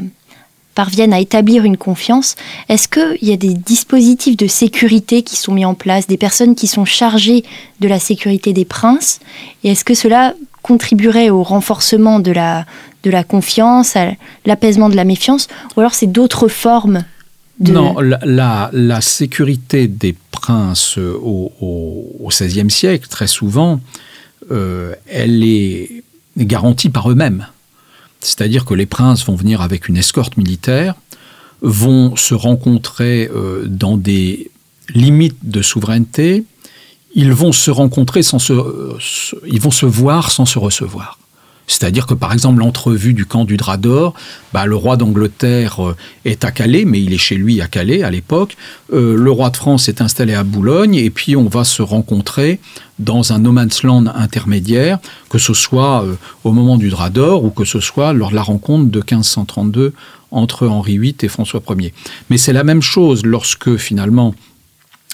[0.78, 2.36] parviennent à établir une confiance,
[2.70, 6.54] est-ce qu'il y a des dispositifs de sécurité qui sont mis en place, des personnes
[6.54, 7.44] qui sont chargées
[7.80, 9.20] de la sécurité des princes
[9.64, 12.68] Et est-ce que cela contribuerait au renforcement de la,
[13.02, 14.12] de la confiance, à
[14.46, 17.06] l'apaisement de la méfiance, ou alors c'est d'autres formes
[17.60, 17.72] de...
[17.72, 23.80] Non, la, la, sécurité des princes au, XVIe siècle, très souvent,
[24.52, 26.04] euh, elle est
[26.38, 27.48] garantis par eux-mêmes.
[28.22, 30.96] C'est-à-dire que les princes vont venir avec une escorte militaire,
[31.62, 34.52] vont se rencontrer euh, dans des
[34.90, 36.44] limites de souveraineté,
[37.16, 38.98] ils vont se rencontrer sans se, euh,
[39.48, 41.20] ils vont se voir sans se recevoir.
[41.68, 44.14] C'est-à-dire que par exemple l'entrevue du camp du Drap d'Or,
[44.54, 48.04] bah, le roi d'Angleterre euh, est à Calais, mais il est chez lui à Calais
[48.04, 48.56] à l'époque.
[48.94, 52.60] Euh, le roi de France est installé à Boulogne, et puis on va se rencontrer
[53.00, 55.00] dans un no man's land intermédiaire,
[55.30, 58.36] que ce soit euh, au moment du Drap d'Or ou que ce soit lors de
[58.36, 59.94] la rencontre de 1532
[60.32, 61.94] entre Henri VIII et François Ier.
[62.30, 64.34] Mais c'est la même chose lorsque finalement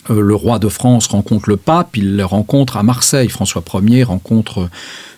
[0.09, 3.29] le roi de France rencontre le pape, il le rencontre à Marseille.
[3.29, 4.69] François Ier rencontre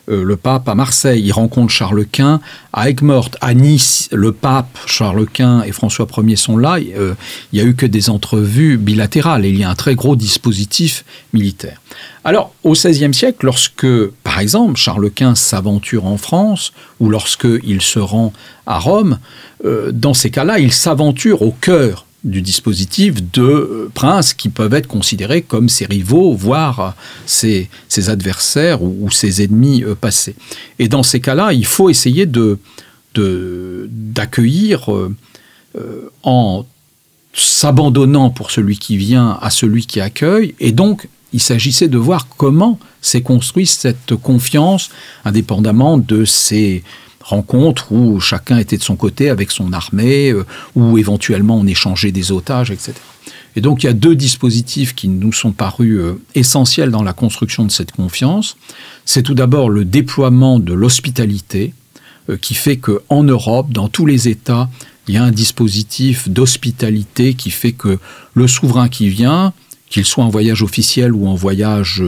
[0.09, 2.39] euh, le pape à Marseille, il rencontre Charles Quint
[2.73, 6.77] à Aigues-Mortes, à Nice, le pape Charles Quint et François Ier sont là.
[6.77, 7.13] Euh,
[7.51, 10.15] il n'y a eu que des entrevues bilatérales et il y a un très gros
[10.15, 11.81] dispositif militaire.
[12.23, 13.87] Alors, au XVIe siècle, lorsque,
[14.23, 18.33] par exemple, Charles Quint s'aventure en France ou lorsqu'il se rend
[18.65, 19.19] à Rome,
[19.63, 24.73] euh, dans ces cas-là, il s'aventure au cœur du dispositif de euh, princes qui peuvent
[24.73, 27.69] être considérés comme ses rivaux, voire ses,
[28.07, 30.35] adversaires ou, ses ennemis euh, passés.
[30.79, 32.59] Et dans ces cas-là, il faut essayer de
[33.17, 35.15] d'accueillir euh,
[36.23, 36.65] en
[37.33, 40.53] s'abandonnant pour celui qui vient à celui qui accueille.
[40.59, 44.89] Et donc, il s'agissait de voir comment s'est construite cette confiance,
[45.23, 46.83] indépendamment de ses
[47.25, 52.11] rencontres où chacun était de son côté avec son armée, euh, où éventuellement on échangeait
[52.11, 52.93] des otages, etc.
[53.55, 57.13] Et donc il y a deux dispositifs qui nous sont parus euh, essentiels dans la
[57.13, 58.57] construction de cette confiance.
[59.05, 61.73] C'est tout d'abord le déploiement de l'hospitalité,
[62.29, 64.69] euh, qui fait qu'en Europe, dans tous les États,
[65.07, 67.97] il y a un dispositif d'hospitalité qui fait que
[68.35, 69.53] le souverain qui vient,
[69.89, 72.03] qu'il soit en voyage officiel ou en voyage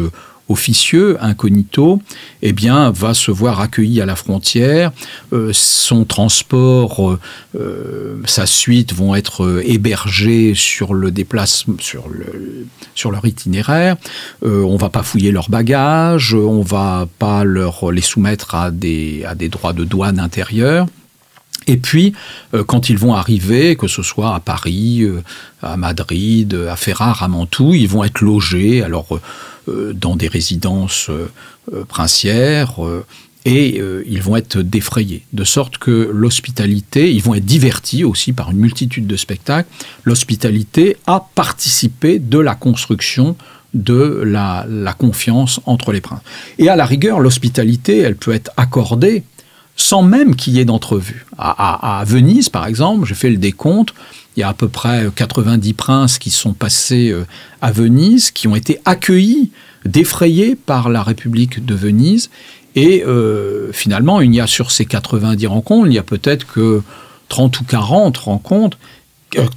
[0.49, 2.01] officieux, incognito,
[2.41, 4.91] eh bien, va se voir accueilli à la frontière.
[5.33, 7.19] Euh, son transport, euh,
[7.59, 13.97] euh, sa suite vont être hébergés sur le déplacement, sur, le, sur leur itinéraire.
[14.41, 19.35] on va pas fouiller leurs bagages, on va pas leur les soumettre à des, à
[19.35, 20.87] des droits de douane intérieurs.
[21.69, 22.13] Et puis,
[22.67, 25.05] quand ils vont arriver, que ce soit à Paris,
[25.61, 28.83] à Madrid, à Ferrare, à Mantoue, ils vont être logés.
[28.83, 29.21] Alors, euh,
[29.93, 31.29] dans des résidences euh,
[31.73, 32.75] euh, princières
[33.45, 35.23] et ils vont être défrayés.
[35.31, 39.69] De sorte que l'hospitalité, ils vont être divertis aussi par une multitude de spectacles.
[40.03, 43.37] L'hospitalité a participé de la construction
[43.73, 44.65] de la,
[44.97, 46.21] confiance entre les princes.
[46.57, 49.23] Et à la rigueur, l'hospitalité, elle peut être accordée
[49.75, 51.25] sans même qu'il y ait d'entrevue.
[51.37, 53.93] À, Venise, par exemple, j'ai fait le décompte,
[54.37, 57.25] il y a à peu près 90 princes qui sont passés euh,
[57.59, 59.51] à Venise, qui ont été accueillis,
[59.83, 62.29] défrayés par la République de Venise.
[62.75, 66.83] Et euh, finalement, il y a sur ces 90 rencontres, il y a peut-être que
[67.29, 68.77] 30 ou 40 rencontres,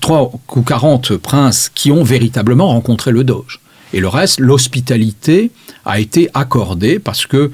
[0.00, 3.60] 3 euh, ou 40 princes qui ont véritablement rencontré le Doge.
[3.92, 5.50] Et le reste, l'hospitalité
[5.84, 7.50] a été accordée parce que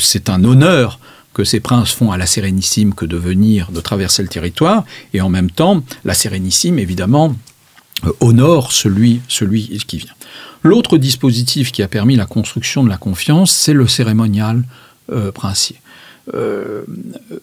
[0.00, 0.98] c'est un honneur
[1.38, 5.20] que ces princes font à la Sérénissime que de venir, de traverser le territoire, et
[5.20, 7.32] en même temps, la Sérénissime, évidemment,
[8.04, 10.14] euh, honore celui, celui qui vient.
[10.64, 14.64] L'autre dispositif qui a permis la construction de la confiance, c'est le cérémonial
[15.12, 15.76] euh, princier.
[16.34, 16.82] Euh,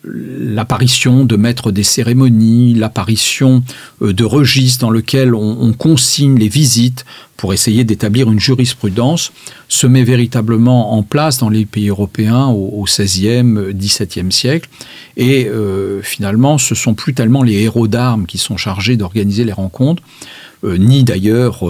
[0.04, 3.64] l'apparition de maîtres des cérémonies, l'apparition
[4.02, 7.06] euh, de registres dans lesquels on, consigne les visites
[7.38, 9.34] pour essayer d'établir une jurisprudence,
[9.68, 14.70] se met véritablement en place dans les pays européens au, XVIe, XVIIe siècle.
[15.18, 19.54] Et euh, finalement, ce sont plus tellement les héros d'armes qui sont chargés d'organiser les
[19.54, 20.04] rencontres,
[20.64, 21.64] ni d'ailleurs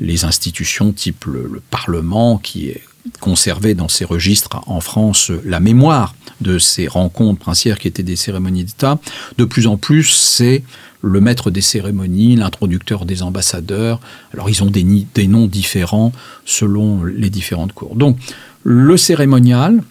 [0.00, 2.82] les institutions type le, le Parlement qui est
[3.20, 8.16] conservé dans ces registres en France la mémoire de ces rencontres princières qui étaient des
[8.16, 8.98] cérémonies d'État,
[9.38, 10.62] de plus en plus c'est
[11.02, 14.00] le maître des cérémonies, l'introducteur des ambassadeurs.
[14.34, 14.84] Alors ils ont des,
[15.14, 16.12] des noms différents
[16.44, 17.94] selon les différentes cours.
[17.96, 18.18] Donc
[18.64, 19.82] le cérémonial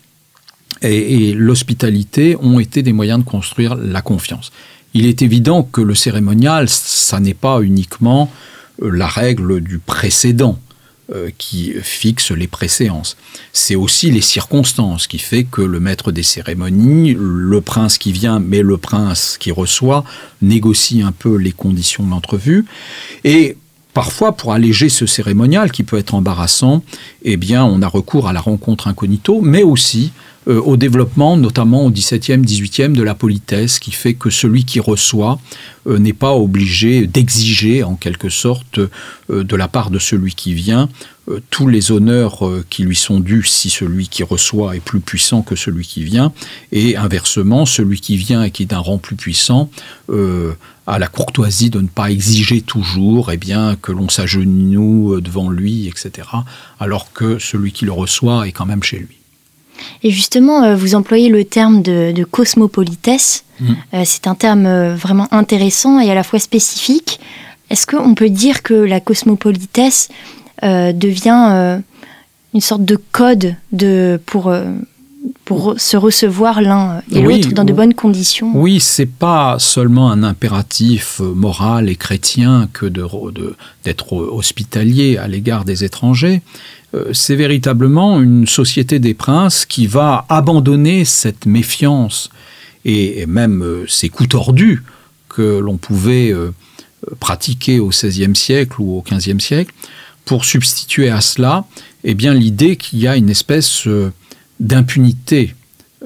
[0.82, 4.52] et, et l'hospitalité ont été des moyens de construire la confiance.
[4.94, 8.32] Il est évident que le cérémonial, ça n'est pas uniquement
[8.82, 10.60] euh, la règle du précédent
[11.38, 13.18] qui fixe les préséances.
[13.54, 18.40] C'est aussi les circonstances qui fait que le maître des cérémonies, le prince qui vient,
[18.40, 20.04] mais le prince qui reçoit,
[20.42, 22.66] négocie un peu les conditions de l'entrevue.
[23.24, 23.58] Et
[23.94, 26.84] parfois, pour alléger ce cérémonial qui peut être embarrassant,
[27.24, 30.12] eh bien, on a recours à la rencontre incognito, mais aussi
[30.50, 34.80] euh, au développement, notamment au XVIIe, XVIIIe, de la politesse, qui fait que celui qui
[34.80, 35.40] reçoit
[35.86, 38.80] euh, n'est pas obligé d'exiger, en quelque sorte,
[39.30, 40.90] euh, de la part de celui qui vient,
[41.52, 45.56] tous les honneurs qui lui sont dus si celui qui reçoit est plus puissant que
[45.56, 46.34] celui qui vient,
[46.72, 49.70] et inversement, celui qui vient et qui est d'un rang plus puissant
[50.88, 55.88] a la courtoisie de ne pas exiger toujours eh bien, que l'on s'agenouille devant lui,
[55.88, 56.28] etc.,
[56.80, 59.19] alors que celui qui le reçoit est quand même chez lui.
[60.04, 63.44] Et justement, euh, vous employez le terme de, cosmopolitesse.
[63.60, 63.74] Mm.
[63.94, 67.20] Euh, c'est un terme euh, vraiment intéressant et à la fois spécifique.
[67.70, 70.10] Est-ce qu'on peut dire que la cosmopolitesse
[70.64, 71.80] devient
[72.54, 74.52] une sorte de code de, pour,
[75.50, 78.52] pour se recevoir l'un et l'autre dans de bonnes conditions.
[78.54, 85.84] Oui, c'est pas seulement un impératif moral et chrétien que d'être hospitalier à l'égard des
[85.84, 86.44] étrangers,
[86.94, 92.30] euh, c'est véritablement une société des princes qui va abandonner cette méfiance
[92.86, 94.84] et, même euh, ces coups tordus
[95.30, 96.52] que l'on pouvait euh,
[97.20, 99.74] pratiquer au XVIe siècle ou au XVe siècle,
[100.26, 101.66] pour substituer à cela
[102.04, 103.88] eh bien, l'idée qu'il y a une espèce
[104.60, 105.56] d'impunité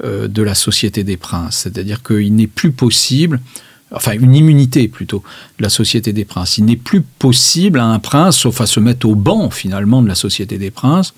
[0.02, 1.58] de la société des princes.
[1.58, 3.40] C'est-à-dire qu'il n'est plus possible
[3.94, 5.22] enfin une immunité plutôt
[5.58, 6.58] de la société des princes.
[6.58, 10.08] Il n'est plus possible à un prince, sauf à se mettre au banc finalement de
[10.08, 11.14] la société des princes,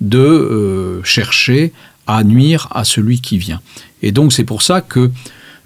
[0.00, 1.72] de euh, chercher
[2.06, 3.60] à nuire à celui qui vient.
[4.02, 5.10] Et donc c'est pour ça que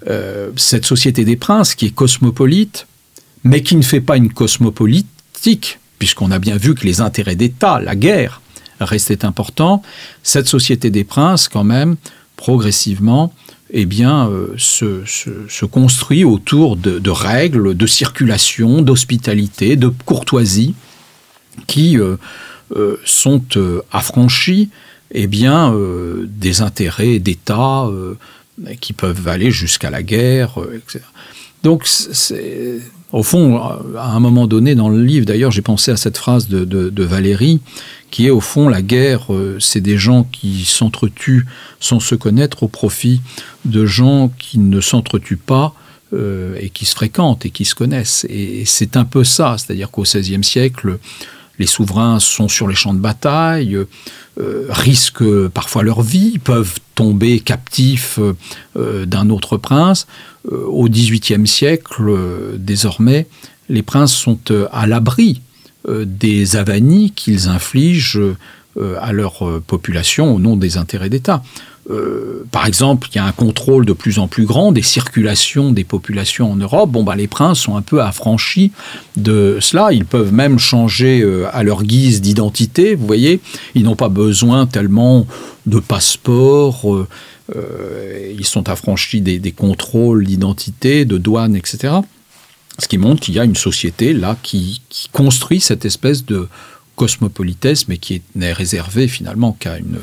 [0.07, 2.87] euh, cette société des princes, qui est cosmopolite,
[3.43, 7.79] mais qui ne fait pas une cosmopolitique, puisqu'on a bien vu que les intérêts d'État,
[7.81, 8.41] la guerre,
[8.85, 9.81] restaient importants,
[10.23, 11.95] cette société des princes, quand même,
[12.35, 13.33] progressivement,
[13.71, 20.73] eh bien, euh, se, se, construit autour de, règles de circulation, d'hospitalité, de courtoisie,
[21.67, 22.15] qui euh,
[22.75, 23.43] euh, sont
[23.91, 24.69] affranchies
[25.11, 25.75] eh bien,
[26.27, 27.87] des intérêts d'État
[28.79, 31.03] qui peuvent aller jusqu'à la guerre, etc.
[31.63, 31.87] Donc,
[33.11, 33.57] au fond,
[33.97, 37.03] à un moment donné dans le livre, d'ailleurs, j'ai pensé à cette phrase de, de
[37.03, 37.59] Valérie,
[38.11, 41.45] qui est au fond la guerre, euh, c'est des gens qui s'entretuent
[41.79, 43.21] sans se connaître au profit
[43.65, 45.73] de gens qui ne s'entretuent pas
[46.13, 48.25] euh, et qui se fréquentent et qui se connaissent.
[48.29, 50.97] Et c'est un peu ça, c'est-à-dire qu'au XVIe siècle,
[51.59, 57.41] les souverains sont sur les champs de bataille, euh, risquent parfois leur vie, peuvent tomber
[57.41, 58.19] captifs
[58.75, 60.07] d'un autre prince.
[60.49, 63.27] au XVIIIe siècle, désormais,
[63.67, 64.39] les princes sont
[64.71, 65.41] à l'abri
[65.87, 68.19] des avanies qu'ils infligent
[68.77, 71.41] euh, à leur euh, population au nom des intérêts d'État.
[72.51, 75.83] par exemple, il y a un contrôle de plus en plus grand des circulations des
[75.83, 76.91] populations en Europe.
[76.91, 78.71] Bon, bah, les princes sont un peu affranchis
[79.17, 79.91] de cela.
[79.91, 82.93] Ils peuvent même changer à leur guise d'identité.
[82.93, 83.39] Vous voyez,
[83.73, 85.25] ils n'ont pas besoin tellement
[85.65, 87.07] de passeport.
[87.51, 92.01] ils sont affranchis des, des contrôles d'identité, de douane, etc.
[92.79, 96.47] Ce qui montre qu'il y a une société là qui, construit cette espèce de
[96.95, 99.99] cosmopolitesse, mais qui n'est réservée finalement qu'à une,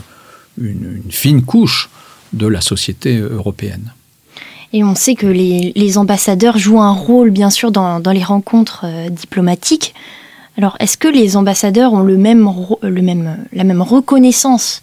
[1.11, 1.91] fine couche
[2.33, 3.93] de la société européenne.
[4.73, 9.09] Et on sait que les, ambassadeurs jouent un rôle, bien sûr, dans, les rencontres euh,
[9.11, 9.95] diplomatiques.
[10.59, 12.51] Alors, est-ce que les ambassadeurs ont le même,
[12.83, 14.81] le même, la même reconnaissance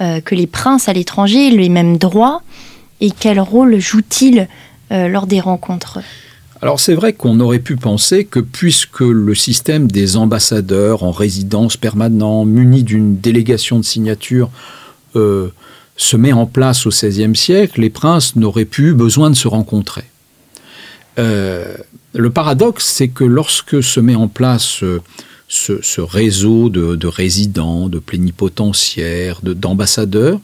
[0.00, 2.42] euh, que les princes à l'étranger, les mêmes droits?
[3.00, 4.48] Et quel rôle jouent-ils
[4.90, 6.00] euh, lors des rencontres?
[6.62, 11.76] Alors c'est vrai qu'on aurait pu penser que puisque le système des ambassadeurs en résidence
[11.76, 14.48] permanente, munis d'une délégation de signature,
[15.16, 15.48] euh,
[15.96, 20.04] se met en place au XVIe siècle, les princes n'auraient plus besoin de se rencontrer.
[21.18, 21.76] Euh,
[22.14, 25.02] le paradoxe, c'est que lorsque se met en place euh,
[25.48, 30.38] ce, réseau de, résidents, de plénipotentiaires, d'ambassadeurs,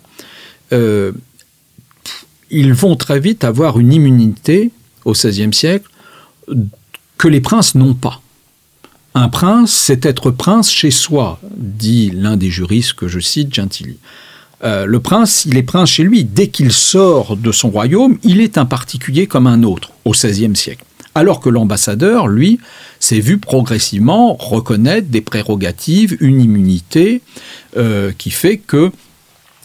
[2.51, 4.73] ils vont très vite avoir une immunité
[5.05, 5.89] au XVIe siècle
[7.17, 8.21] que les princes n'ont pas.
[9.15, 13.99] Un prince, c'est être prince chez soi, dit l'un des juristes que je cite, Gentili.
[14.63, 16.25] le prince, il est prince chez lui.
[16.25, 20.55] Dès qu'il sort de son royaume, il est un particulier comme un autre au XVIe
[20.55, 20.85] siècle.
[21.15, 22.61] Alors que l'ambassadeur, lui,
[23.01, 27.23] s'est vu progressivement reconnaître des prérogatives, une immunité
[28.19, 28.93] qui fait que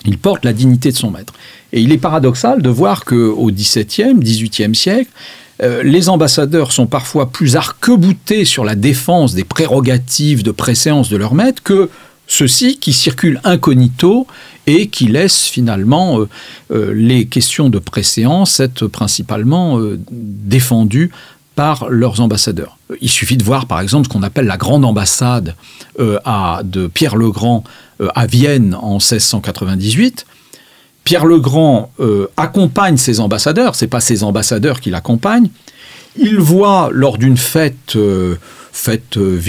[0.05, 1.33] il porte la dignité de son maître.
[1.71, 5.09] Et il est paradoxal de voir qu'au XVIIe, XVIIIe siècle,
[5.61, 11.17] euh, les ambassadeurs sont parfois plus arqueboutés sur la défense des prérogatives de préséance de
[11.17, 11.89] leur maître que
[12.27, 14.25] ceux-ci qui circulent incognito
[14.65, 16.29] et qui laissent finalement euh,
[16.71, 19.79] euh, les questions de préséance être principalement
[20.09, 21.11] défendues
[21.55, 22.79] par leurs ambassadeurs.
[22.99, 25.55] Il suffit de voir par exemple ce qu'on appelle la grande ambassade
[25.99, 27.63] de Pierre le Grand
[28.15, 30.25] à Vienne en 1698
[31.03, 35.49] Pierre le Grand euh, accompagne ses ambassadeurs, c'est pas ses ambassadeurs qui l'accompagnent.
[36.15, 38.35] Il voit lors d'une fête, euh,
[38.71, 39.39] fête euh,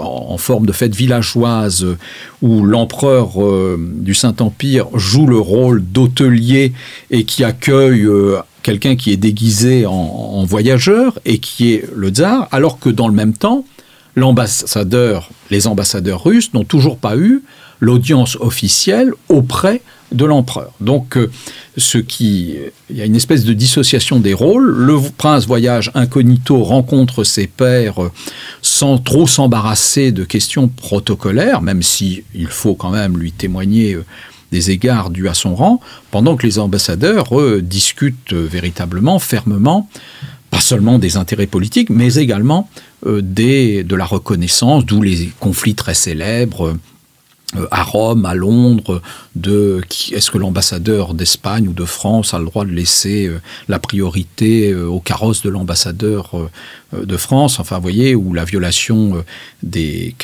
[0.00, 1.86] en forme de fête villageoise,
[2.40, 3.34] où l'empereur
[3.78, 6.72] du Saint-Empire joue le rôle d'hôtelier
[7.10, 8.08] et qui accueille
[8.62, 13.14] quelqu'un qui est déguisé en, voyageur et qui est le tsar, alors que dans le
[13.14, 13.64] même temps,
[14.14, 17.42] l'ambassadeur, les ambassadeurs russes n'ont toujours pas eu
[17.80, 19.82] l'audience officielle auprès
[20.24, 20.72] l'empereur.
[20.80, 21.30] Donc, euh,
[21.76, 22.56] ce qui,
[22.90, 24.68] il y a une espèce de dissociation des rôles.
[24.68, 28.12] Le prince voyage incognito, rencontre ses pairs euh,
[28.62, 34.04] sans trop s'embarrasser de questions protocolaires, même si il faut quand même lui témoigner euh,
[34.52, 35.80] des égards dus à son rang,
[36.10, 37.32] pendant que les ambassadeurs
[37.62, 39.90] discutent véritablement, fermement,
[40.50, 42.70] pas seulement des intérêts politiques, mais également
[43.04, 46.78] des, de la reconnaissance, d'où les conflits très célèbres euh,
[47.70, 49.02] à Rome, à Londres,
[49.44, 54.72] est-ce que l'ambassadeur d'Espagne ou de France a le droit de laisser euh, la priorité
[54.72, 56.32] euh, au carrosse de l'ambassadeur
[56.92, 59.24] de France, enfin vous voyez, ou la violation
[59.62, 60.14] des,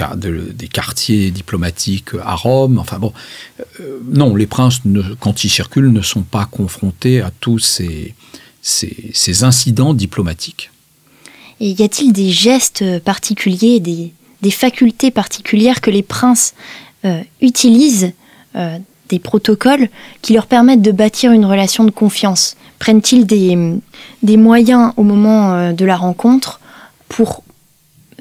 [0.55, 3.13] des quartiers diplomatiques à Rome, enfin bon,
[4.09, 4.81] non, les princes,
[5.19, 8.15] quand ils circulent, ne sont pas confrontés à tous ces,
[8.63, 10.71] ces, incidents diplomatiques.
[11.61, 14.13] Et y a-t-il des gestes particuliers, des,
[14.43, 16.82] des facultés particulières que les princes euh,
[17.41, 18.13] utilisent
[18.57, 18.79] euh,
[19.09, 19.89] des protocoles
[20.23, 25.73] qui leur permettent de bâtir une relation de confiance Prennent-ils des, moyens au moment euh,
[25.73, 26.61] de la rencontre
[27.09, 27.45] pour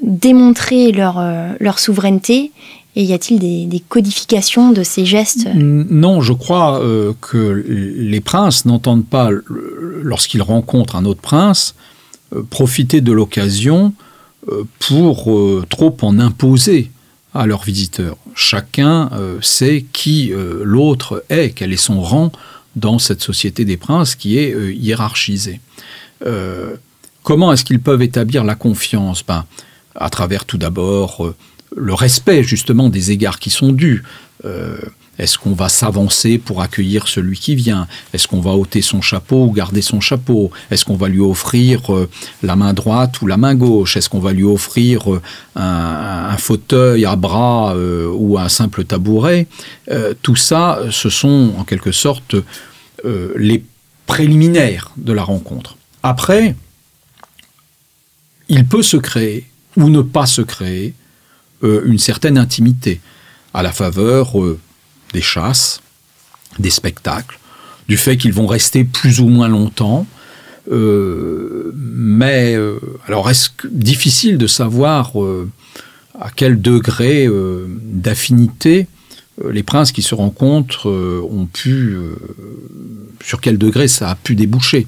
[0.02, 1.22] démontrer leur,
[1.60, 2.52] leur souveraineté
[2.94, 5.48] et y a-t-il des, codifications de ces gestes?
[5.54, 6.82] Non, je crois
[7.20, 9.30] que les princes n'entendent pas,
[10.02, 11.74] lorsqu'ils rencontrent un autre prince,
[12.50, 13.94] profiter de l'occasion
[14.80, 15.24] pour
[15.68, 16.90] trop en imposer
[17.32, 18.16] à leurs visiteurs.
[18.34, 22.32] Chacun euh, sait qui euh, l'autre est, quel est son rang
[22.76, 25.60] dans cette société des princes qui est euh, hiérarchisée.
[27.22, 29.24] comment est-ce qu'ils peuvent établir la confiance?
[29.24, 29.44] Ben,
[29.94, 31.34] À travers tout d'abord
[31.76, 34.04] le respect justement des égards qui sont dus.
[35.22, 37.86] Est-ce qu'on va s'avancer pour accueillir celui qui vient?
[38.12, 40.50] Est-ce qu'on va ôter son chapeau ou garder son chapeau?
[40.72, 42.10] Est-ce qu'on va lui offrir euh,
[42.42, 43.96] la main droite ou la main gauche?
[43.96, 45.22] Est-ce qu'on va lui offrir euh,
[45.54, 49.46] un, fauteuil à bras euh, ou un simple tabouret?
[50.22, 52.34] Tout ça, ce sont en quelque sorte
[53.04, 53.64] les
[54.06, 55.76] préliminaires de la rencontre.
[56.02, 56.56] Après,
[58.48, 59.46] il peut se créer
[59.76, 60.94] ou ne pas se créer
[61.62, 63.00] une certaine intimité
[63.54, 64.34] à la faveur
[65.12, 65.80] des chasses,
[66.58, 67.38] des spectacles,
[67.88, 70.06] du fait qu'ils vont rester plus ou moins longtemps.
[70.70, 75.50] Euh, mais euh, alors est-ce difficile de savoir euh,
[76.18, 77.28] à quel degré
[77.82, 78.86] d'affinité
[79.50, 81.96] les princes qui se rencontrent ont pu,
[83.24, 84.86] sur quel degré ça a pu déboucher.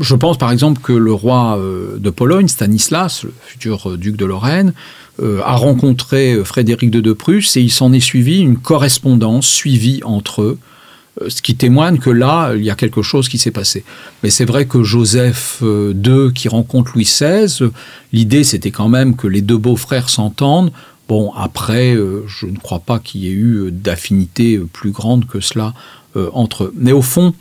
[0.00, 1.60] je pense par exemple que le roi
[1.98, 4.72] de Pologne, Stanislas, le futur duc de Lorraine,
[5.44, 10.00] a rencontré euh, Frédéric de De Prusse et il s'en est suivi une correspondance suivie
[10.04, 10.58] entre eux,
[11.20, 13.84] euh, ce qui témoigne que là, il y a quelque chose qui s'est passé.
[14.22, 17.70] Mais c'est vrai que Joseph II, qui rencontre Louis XVI,
[18.12, 20.72] l'idée c'était quand même que les deux beaux-frères s'entendent.
[21.08, 21.96] Bon, après,
[22.28, 25.74] je ne crois pas qu'il y ait eu d'affinité plus grande que cela
[26.14, 26.74] entre eux.
[26.76, 27.34] Mais au fond,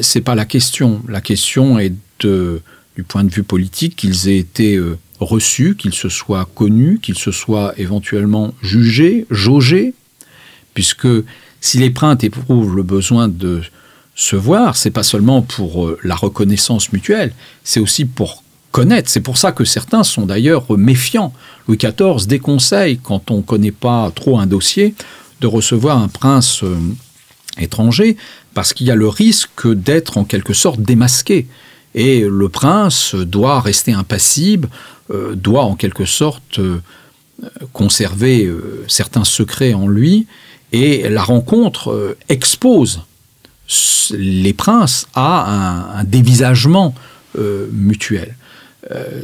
[0.00, 1.02] c'est pas la question.
[1.06, 1.92] La question est
[2.24, 4.80] du point de vue politique qu'ils aient été
[5.20, 9.94] reçu, qu'il se soit connu, qu'il se soit éventuellement jugé, jaugé,
[10.74, 11.08] puisque
[11.60, 13.60] si les princes éprouvent le besoin de
[14.14, 17.32] se voir, c'est pas seulement pour euh, la reconnaissance mutuelle,
[17.64, 19.08] c'est aussi pour connaître.
[19.10, 21.32] C'est pour ça que certains sont d'ailleurs méfiants.
[21.66, 24.94] Louis XIV déconseille, quand on ne connaît pas trop un dossier,
[25.40, 26.76] de recevoir un prince euh,
[27.58, 28.16] étranger,
[28.54, 31.46] parce qu'il y a le risque d'être en quelque sorte démasqué.
[31.94, 34.68] Et le prince doit rester impassible,
[35.12, 36.80] euh, doit en quelque sorte euh,
[37.72, 40.28] conserver euh, certains secrets en lui
[40.72, 43.00] Et la rencontre expose
[44.12, 46.94] les princes à un, dévisagement
[47.72, 48.36] mutuel.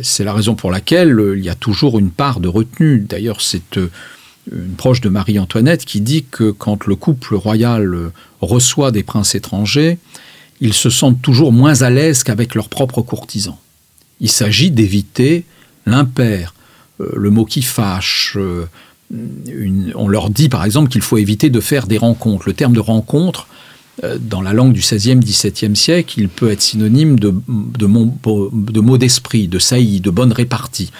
[0.03, 3.01] C'est la raison pour laquelle il y a toujours une part de retenue.
[3.01, 9.03] D'ailleurs, c'est une proche de Marie-Antoinette qui dit que quand le couple royal reçoit des
[9.03, 9.99] princes étrangers,
[10.61, 13.59] ils se sentent toujours moins à l'aise qu'avec leurs propres courtisans.
[14.21, 15.45] Il s'agit d'éviter
[15.87, 16.55] l'impair,
[16.99, 18.37] le mot qui fâche,
[19.95, 22.45] on leur dit par exemple qu'il faut éviter de faire des rencontres.
[22.47, 23.47] Le terme de rencontre,
[24.05, 29.49] euh, dans la langue du XVIe, XVIIe siècle, il peut être synonyme de, de, d'esprit,
[29.49, 30.91] de saillie, de bonne répartie.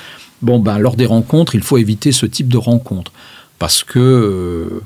[0.43, 3.13] Bon, ben, lors des rencontres, il faut éviter ce type de rencontre
[3.59, 4.81] parce que euh,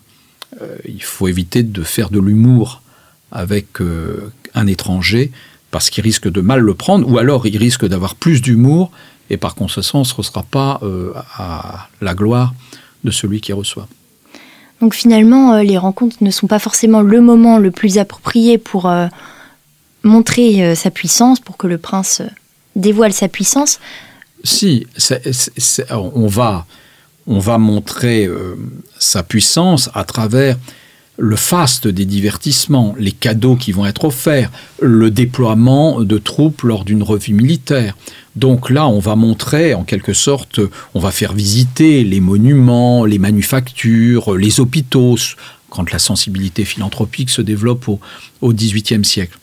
[0.63, 2.83] euh, il faut éviter de faire de l'humour
[3.33, 3.79] avec
[4.55, 5.31] un étranger
[5.71, 8.91] parce qu'il risque de mal le prendre, ou alors il risque d'avoir plus d'humour
[9.31, 10.81] et par conséquent, ce ne sera pas
[11.37, 12.53] à la gloire
[13.05, 13.89] de celui qui reçoit.
[14.81, 18.87] Donc finalement, euh, les rencontres ne sont pas forcément le moment le plus approprié pour
[18.87, 19.07] euh,
[20.03, 22.23] montrer euh, sa puissance, pour que le prince
[22.77, 23.79] dévoile sa puissance.
[24.43, 24.87] Si,
[25.91, 26.65] on, va,
[27.27, 28.27] on va montrer
[28.99, 30.57] sa puissance à travers
[31.21, 34.51] le faste des divertissements, les cadeaux qui vont être offerts,
[34.81, 37.95] le déploiement de troupes lors d'une revue militaire.
[38.37, 40.61] Donc là, on va montrer, en quelque sorte,
[40.95, 45.17] on va faire visiter les monuments, les manufactures, les hôpitaux,
[45.69, 49.39] quand la sensibilité philanthropique se développe au XVIIIe siècle.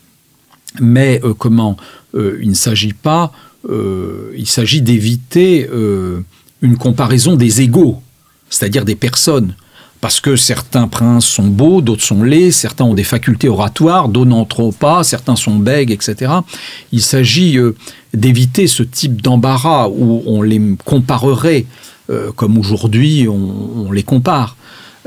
[0.80, 1.76] Mais euh, comment
[2.14, 3.32] euh, Il ne s'agit pas,
[3.68, 5.68] euh, il s'agit d'éviter
[6.60, 8.02] une comparaison des égaux,
[8.50, 9.54] c'est-à-dire des personnes
[10.00, 14.46] parce que certains princes sont beaux, d'autres sont laids, certains ont des facultés oratoires, d'autres
[14.48, 16.32] trop pas, certains sont bègues, etc.
[16.92, 17.74] Il s'agit euh,
[18.14, 21.66] d'éviter ce type d'embarras où on les comparerait,
[22.10, 24.56] euh, comme aujourd'hui on, les compare.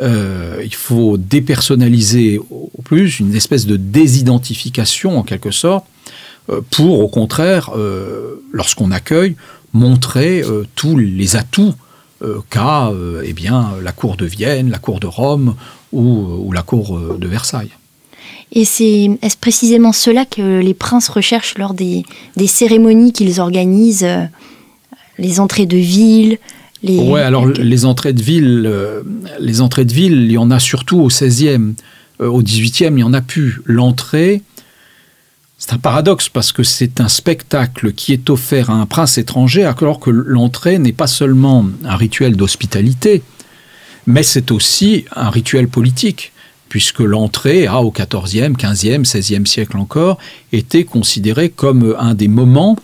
[0.02, 5.86] Euh, il faut dépersonnaliser au plus, une espèce de désidentification en quelque sorte,
[6.70, 7.70] pour au contraire,
[8.52, 9.36] lorsqu'on accueille,
[9.74, 10.44] montrer
[10.76, 11.76] tous les atouts
[12.50, 15.56] qu'à euh, eh bien, la cour de Vienne, la cour de Rome
[15.92, 17.72] ou, euh, la cour de Versailles.
[18.52, 22.04] Et c'est est-ce précisément cela que les princes recherchent lors des,
[22.46, 24.08] cérémonies qu'ils organisent,
[25.18, 26.38] les entrées de ville
[26.84, 26.98] les...
[26.98, 28.70] Ouais, alors les entrées de ville,
[29.40, 31.74] les entrées de ville, il y en a surtout au 16e.
[32.20, 33.62] au 18e, il n'y en a plus.
[33.66, 34.42] L'entrée,
[35.62, 39.64] c'est un paradoxe parce que c'est un spectacle qui est offert à un prince étranger
[39.64, 43.22] alors que l'entrée n'est pas seulement un rituel d'hospitalité,
[44.08, 46.32] mais c'est aussi un rituel politique,
[46.68, 50.18] puisque l'entrée a au XIVe, XVe, XVIe siècle encore
[50.52, 52.76] été considérée comme un des moments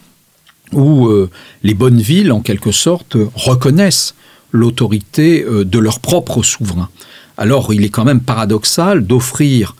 [0.71, 1.31] où euh,
[1.63, 4.13] les bonnes villes, en quelque sorte, reconnaissent
[4.51, 6.89] l'autorité euh, de leur propre souverain.
[7.37, 9.75] Alors il est quand même paradoxal d'offrir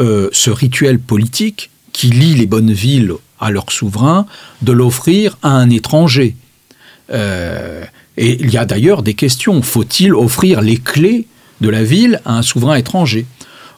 [0.00, 4.26] euh, ce rituel politique qui lie les bonnes villes à leur souverain,
[4.62, 6.36] de l'offrir à un étranger.
[7.12, 7.84] Euh,
[8.16, 9.62] et il y a d'ailleurs des questions.
[9.62, 11.26] Faut-il offrir les clés
[11.60, 13.26] de la ville à un souverain étranger?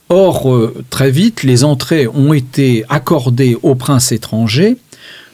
[0.09, 4.77] Or, euh, très vite, les entrées ont été accordées aux princes étrangers,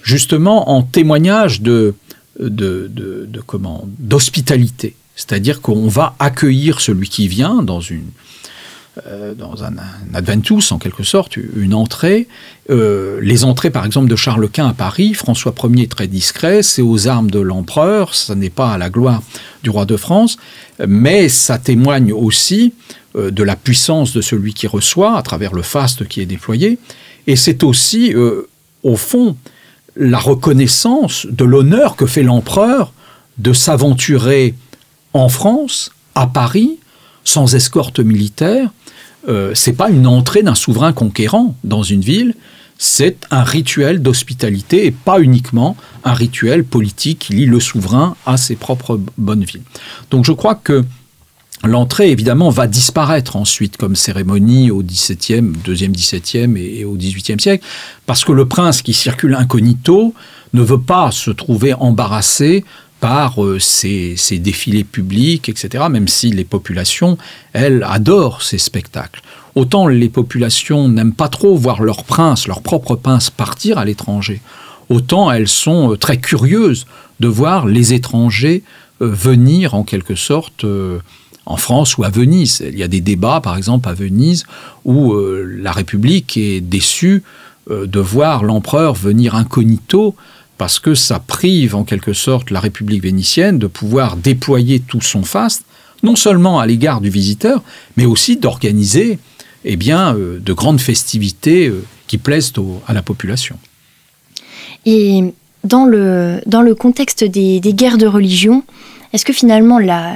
[0.02, 1.94] justement en témoignage de,
[3.98, 4.94] d'hospitalité.
[5.16, 8.06] C'est-à-dire qu'on va accueillir celui qui vient dans une,
[9.06, 9.74] euh, dans un,
[10.14, 12.28] adventus en quelque sorte, une entrée.
[12.70, 16.62] Euh, les entrées par exemple de Charles Quint à Paris, François Ier est très discret,
[16.62, 19.22] c'est aux armes de l'empereur, ça n'est pas à la gloire
[19.62, 20.36] du roi de France,
[20.86, 22.72] mais ça témoigne aussi
[23.16, 26.78] euh, de la puissance de celui qui reçoit à travers le faste qui est déployé,
[27.26, 28.14] et c'est aussi
[28.82, 29.36] au fond
[29.96, 32.92] la reconnaissance de l'honneur que fait l'empereur
[33.36, 34.54] de s'aventurer
[35.12, 36.78] en France, à Paris,
[37.24, 38.70] sans escorte militaire,
[39.28, 42.34] euh, c'est pas une entrée d'un souverain conquérant dans une ville,
[42.78, 48.36] c'est un rituel d'hospitalité et pas uniquement un rituel politique qui lie le souverain à
[48.36, 49.62] ses propres bonnes villes.
[50.10, 50.84] Donc je crois que
[51.64, 57.64] l'entrée, évidemment, va disparaître ensuite comme cérémonie au XVIIe, deuxième XVIIe et, au XVIIIe siècle,
[58.06, 60.14] parce que le prince qui circule incognito
[60.54, 62.64] ne veut pas se trouver embarrassé
[63.00, 67.16] par euh, ces, défilés publics, etc., même si les populations,
[67.52, 69.22] elles, adorent ces spectacles.
[69.54, 74.40] Autant les populations n'aiment pas trop voir leur prince, leur propre prince partir à l'étranger,
[74.88, 76.86] autant elles sont euh, très curieuses
[77.20, 78.62] de voir les étrangers
[79.00, 80.64] euh, venir en quelque sorte
[81.46, 82.62] en France ou à Venise.
[82.66, 84.44] Il y a des débats, par exemple, à Venise,
[84.84, 87.22] où la République est déçue
[87.70, 90.14] de voir l'empereur venir incognito
[90.58, 95.22] parce que ça prive en quelque sorte la République vénitienne de pouvoir déployer tout son
[95.22, 95.64] faste
[96.02, 97.62] non seulement à l'égard du visiteur,
[97.96, 99.18] mais aussi d'organiser
[99.64, 102.52] eh bien, euh, de grandes festivités euh, qui plaisent
[102.86, 103.58] à la population.
[104.86, 105.24] Et
[105.64, 108.62] dans le, dans le contexte des, guerres de religion,
[109.12, 110.14] est-ce que finalement la,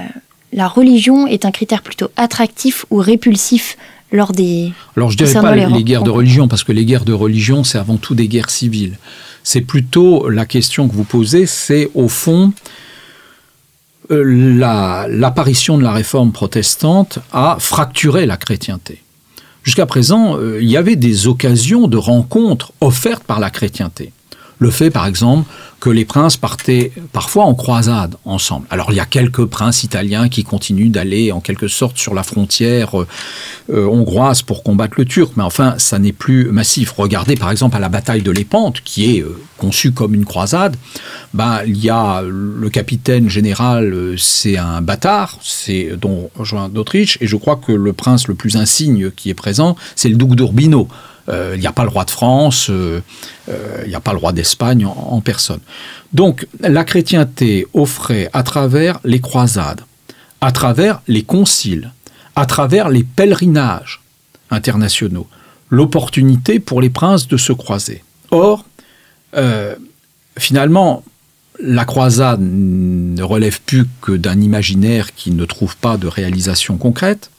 [0.52, 3.76] la religion est un critère plutôt attractif ou répulsif
[4.12, 4.72] lors des...
[4.96, 7.78] Alors je dirais pas les, guerres de religion, parce que les guerres de religion, c'est
[7.78, 8.98] avant tout des guerres civiles.
[9.44, 12.52] C'est plutôt la question que vous posez, c'est au fond
[14.10, 19.02] euh, l'apparition de la réforme protestante a fracturé la chrétienté.
[19.62, 24.12] Jusqu'à présent, euh, il y avait des occasions de rencontres offertes par la chrétienté.
[24.62, 25.50] Le fait, par exemple,
[25.80, 28.68] que les princes partaient parfois en croisade ensemble.
[28.70, 32.22] Alors il y a quelques princes italiens qui continuent d'aller en quelque sorte sur la
[32.22, 33.08] frontière euh,
[33.72, 36.92] euh, hongroise pour combattre le turc, mais enfin ça n'est plus massif.
[36.96, 40.76] Regardez par exemple à la bataille de Lépante, qui est euh, conçue comme une croisade.
[41.34, 47.26] Ben, il y a le capitaine général, c'est un bâtard, c'est Don Juan d'Autriche, et
[47.26, 50.86] je crois que le prince le plus insigne qui est présent, c'est le duc d'Urbino.
[51.28, 54.86] Il n'y a pas le roi de France, il n'y a pas le roi d'Espagne
[54.86, 55.60] en personne.
[56.12, 59.82] Donc la chrétienté offrait à travers les croisades,
[60.40, 61.92] à travers les conciles,
[62.36, 64.00] à travers les pèlerinages
[64.50, 65.26] internationaux,
[65.70, 68.04] l'opportunité pour les princes de se croiser.
[68.30, 68.64] Or,
[69.34, 69.74] euh,
[70.38, 71.02] finalement,
[71.60, 77.30] la croisade ne relève plus que d'un imaginaire qui ne trouve pas de réalisation concrète.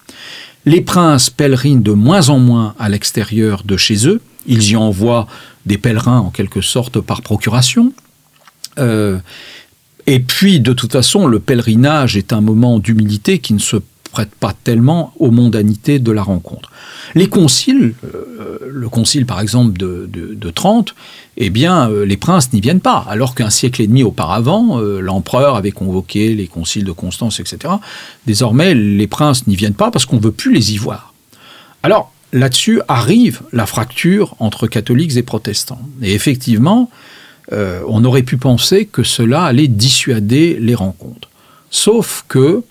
[0.65, 4.21] Les princes pèlerinent de moins en moins à l'extérieur de chez eux.
[4.45, 5.27] Ils y envoient
[5.65, 7.93] des pèlerins en quelque sorte par procuration.
[8.79, 9.19] Euh,
[10.05, 13.77] et puis, de toute façon, le pèlerinage est un moment d'humilité qui ne se
[14.13, 16.71] prête pas tellement aux mondanités de la rencontre.
[17.15, 20.95] Les conciles, euh, le concile par exemple de, de, Trente,
[21.35, 25.55] eh bien, euh, les princes n'y viennent pas, alors qu'un siècle et demi auparavant, l'empereur
[25.55, 27.73] avait convoqué les conciles de Constance, etc.
[28.25, 31.13] Désormais, les princes n'y viennent pas parce qu'on ne veut plus les y voir.
[31.81, 35.81] Alors, là-dessus arrive la fracture entre catholiques et protestants.
[36.01, 36.89] Et effectivement,
[37.51, 41.29] euh, on aurait pu penser que cela allait dissuader les rencontres.
[41.69, 42.63] Sauf que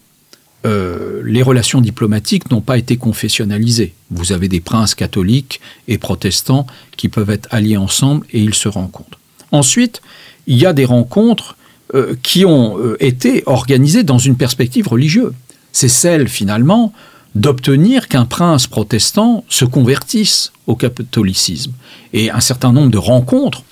[0.65, 3.95] euh, les relations diplomatiques n'ont pas été confessionnalisées.
[4.11, 8.69] Vous avez des princes catholiques et protestants qui peuvent être alliés ensemble et ils se
[8.69, 9.19] rencontrent.
[9.51, 10.03] Ensuite,
[10.47, 11.57] il y a des rencontres
[11.95, 15.33] euh, qui ont été organisées dans une perspective religieuse.
[15.73, 16.93] C'est celle, finalement,
[17.35, 21.73] d'obtenir qu'un prince protestant se convertisse au catholicisme.
[22.13, 23.65] Et un certain nombre de rencontres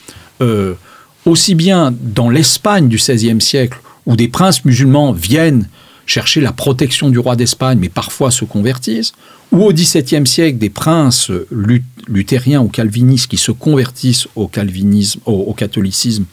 [1.26, 5.68] aussi bien dans l'Espagne du XVIe siècle, où des princes musulmans viennent
[6.10, 9.12] chercher la protection du roi d'Espagne, mais parfois se convertissent,
[9.52, 11.30] ou au XVIIe siècle, des princes
[12.08, 16.24] luthériens ou calvinistes qui se convertissent au, calvinisme, au, catholicisme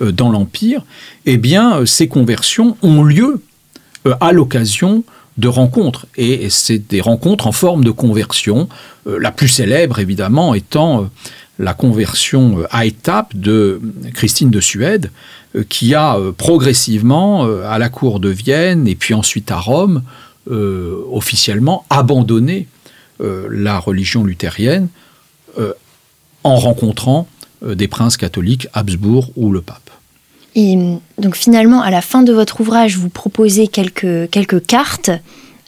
[0.00, 0.82] euh, dans l'Empire,
[1.26, 3.42] eh bien, euh, ces conversions ont lieu
[4.06, 5.04] euh, à l'occasion
[5.36, 6.06] de rencontres.
[6.16, 8.68] Et c'est des rencontres en forme de conversion,
[9.06, 11.08] la plus célèbre évidemment étant
[11.58, 13.80] la conversion euh, à étapes de
[14.14, 15.10] Christine de Suède,
[15.56, 20.02] euh, qui a euh, progressivement, à la cour de Vienne et puis ensuite à Rome,
[20.50, 22.68] officiellement abandonné
[23.20, 24.88] la religion luthérienne
[26.42, 27.28] en rencontrant
[27.62, 29.90] des princes catholiques, Habsbourg ou le pape.
[30.54, 30.78] Et
[31.18, 35.10] donc finalement, à la fin de votre ouvrage, vous proposez quelques, quelques cartes.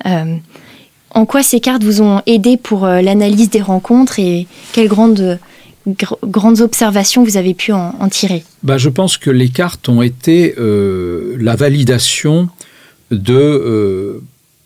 [0.07, 4.89] en quoi ces cartes vous ont aidé pour l'analyse des rencontres et quelles
[5.87, 8.45] grandes observations vous avez pu en, tirer?
[8.63, 12.49] Bah, Je pense que les cartes ont été euh, la validation
[13.11, 14.23] de euh,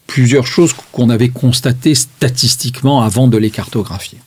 [0.06, 4.18] plusieurs choses qu'on avait constatées statistiquement avant de les cartographier.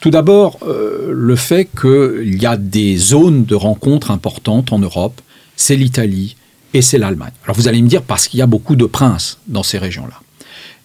[0.00, 5.20] Tout d'abord, euh, le fait qu'il y a des zones de rencontres importantes en Europe,
[5.56, 6.36] c'est l'Italie
[6.72, 7.32] et c'est l'Allemagne.
[7.44, 10.20] Alors vous allez me dire parce qu'il y a beaucoup de princes dans ces régions-là.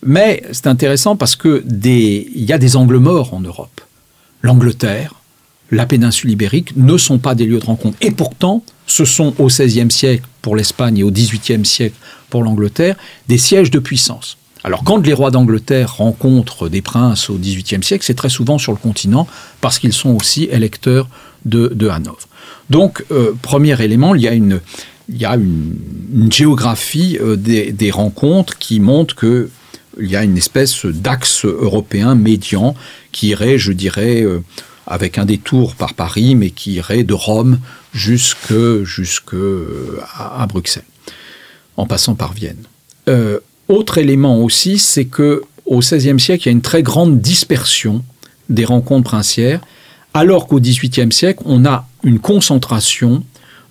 [0.04, 3.82] Mais c'est intéressant parce que il y a des angles morts en Europe.
[4.42, 5.16] L'Angleterre,
[5.72, 7.98] la péninsule ibérique ne sont pas des lieux de rencontre.
[8.02, 11.96] Et pourtant, ce sont au XVIe siècle pour l'Espagne et au XVIIIe siècle
[12.30, 12.96] pour l'Angleterre
[13.28, 14.38] des sièges de puissance.
[14.64, 18.72] Alors quand les rois d'Angleterre rencontrent des princes au XVIIIe siècle, c'est très souvent sur
[18.72, 19.28] le continent
[19.62, 21.08] parce qu'ils sont aussi électeurs
[21.46, 22.28] de, Hanovre.
[22.72, 24.60] Donc, euh, premier élément, il y a une,
[26.32, 29.50] géographie euh, des, rencontres qui montre que
[30.02, 32.76] il y a une espèce d'axe européen médian
[33.12, 34.44] qui irait, je dirais, euh,
[34.88, 37.60] avec un détour par Paris, mais qui irait de Rome
[37.94, 40.84] jusque, jusque euh, à, Bruxelles,
[41.78, 42.64] en passant par Vienne.
[43.08, 47.20] Euh, autre élément aussi, c'est que au XVIe siècle, il y a une très grande
[47.20, 48.04] dispersion
[48.50, 49.62] des rencontres princières,
[50.14, 53.24] alors qu'au XVIIIe siècle, on a une concentration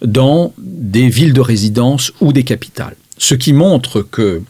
[0.03, 2.97] dans des villes de résidence ou des capitales.
[3.17, 4.43] Ce qui montre que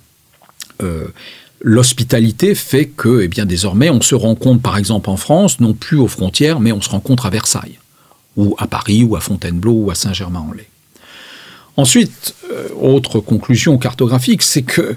[1.65, 5.97] l'hospitalité fait que, eh bien, désormais, on se rencontre, par exemple, en France, non plus
[5.97, 7.79] aux frontières, mais on se rencontre à Versailles,
[8.37, 10.67] ou à Paris, ou à Fontainebleau, ou à Saint-Germain-en-Laye.
[11.79, 14.95] Ensuite, euh, autre conclusion cartographique, c'est que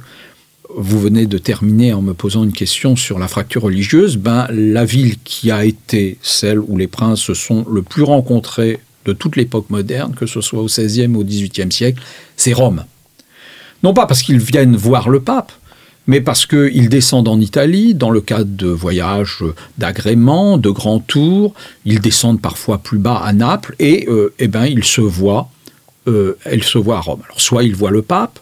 [0.75, 4.17] vous venez de terminer en me posant une question sur la fracture religieuse.
[4.17, 8.81] Ben, la ville qui a été celle où les princes se sont le plus rencontrés
[9.05, 12.03] de toute l'époque moderne, que ce soit au XVIe ou au XVIIIe siècle,
[12.35, 12.83] c'est Rome.
[13.83, 15.53] Non pas parce qu'ils viennent voir le pape,
[16.07, 19.43] mais parce qu'ils descendent en Italie dans le cadre de voyages
[19.77, 21.53] d'agrément, de grands tours.
[21.85, 25.49] Ils descendent parfois plus bas à Naples et euh, eh ben, ils se voient
[26.07, 27.21] euh, se voit à Rome.
[27.25, 28.39] Alors, soit ils voient le pape,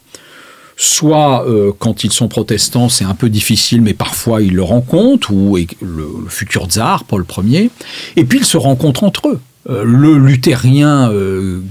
[0.78, 5.32] soit euh, quand ils sont protestants, c'est un peu difficile, mais parfois ils le rencontrent,
[5.32, 7.72] ou le, futur tsar, Paul Ier,
[8.16, 9.40] et puis ils se rencontrent entre eux.
[9.68, 11.12] Euh, le luthérien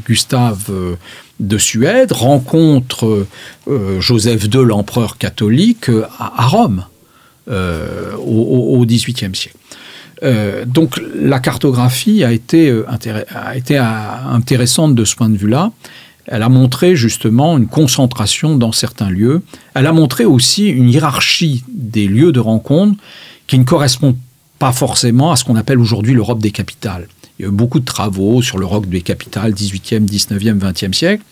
[0.05, 0.73] Gustave
[1.41, 3.27] de Suède rencontre
[3.99, 6.85] Joseph II, l'empereur catholique, à, Rome,
[7.49, 9.59] au XVIIIe siècle.
[10.23, 15.73] Euh, donc la cartographie euh, a été intéressante de ce point de vue-là.
[16.27, 19.43] Elle a montré justement une concentration dans certains lieux.
[19.75, 22.97] Elle a montré aussi une hiérarchie des lieux de rencontre
[23.47, 24.17] qui ne correspond
[24.59, 27.09] pas forcément à ce qu'on appelle aujourd'hui l'Europe des capitales.
[27.39, 31.25] Il y a eu beaucoup de travaux sur l'Europe des capitales 18e, 19e, 20e siècle.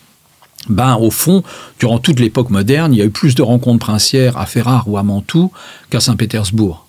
[0.68, 1.42] Ben, au fond,
[1.78, 4.96] durant toute l'époque moderne, il y a eu plus de rencontres princières à Ferrare ou
[4.96, 5.50] à Mantoue
[5.90, 6.86] qu'à Saint-Pétersbourg.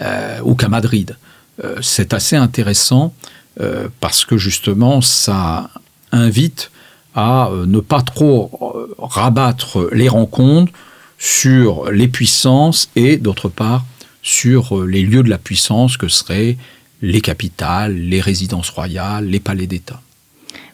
[0.00, 1.16] Euh, ou qu'à Madrid.
[1.62, 3.14] Euh, c'est assez intéressant
[3.60, 5.70] euh, parce que justement, ça
[6.10, 6.72] invite
[7.14, 10.72] à ne pas trop rabattre les rencontres
[11.16, 13.84] sur les puissances et d'autre part
[14.20, 16.56] sur les lieux de la puissance que seraient
[17.04, 20.00] les capitales, les résidences royales, les palais d'État.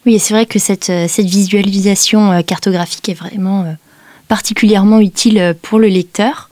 [0.05, 3.75] Oui, c'est vrai que cette, cette visualisation cartographique est vraiment
[4.27, 6.49] particulièrement utile pour le lecteur.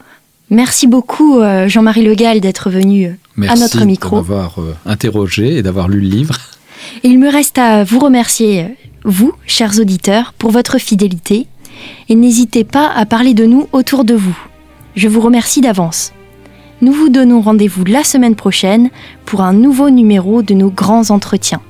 [0.50, 4.18] Merci beaucoup euh, Jean-Marie Le Gall d'être venu euh, à notre micro.
[4.18, 6.36] Merci d'avoir euh, interrogé et d'avoir lu le livre.
[7.04, 8.66] Et il me reste à vous remercier,
[9.04, 11.46] vous, chers auditeurs, pour votre fidélité.
[12.10, 14.38] Et n'hésitez pas à parler de nous autour de vous.
[14.96, 16.14] Je vous remercie d'avance.
[16.82, 18.90] Nous vous donnons rendez-vous la semaine prochaine
[19.26, 21.62] pour un nouveau numéro de nos grands entretiens.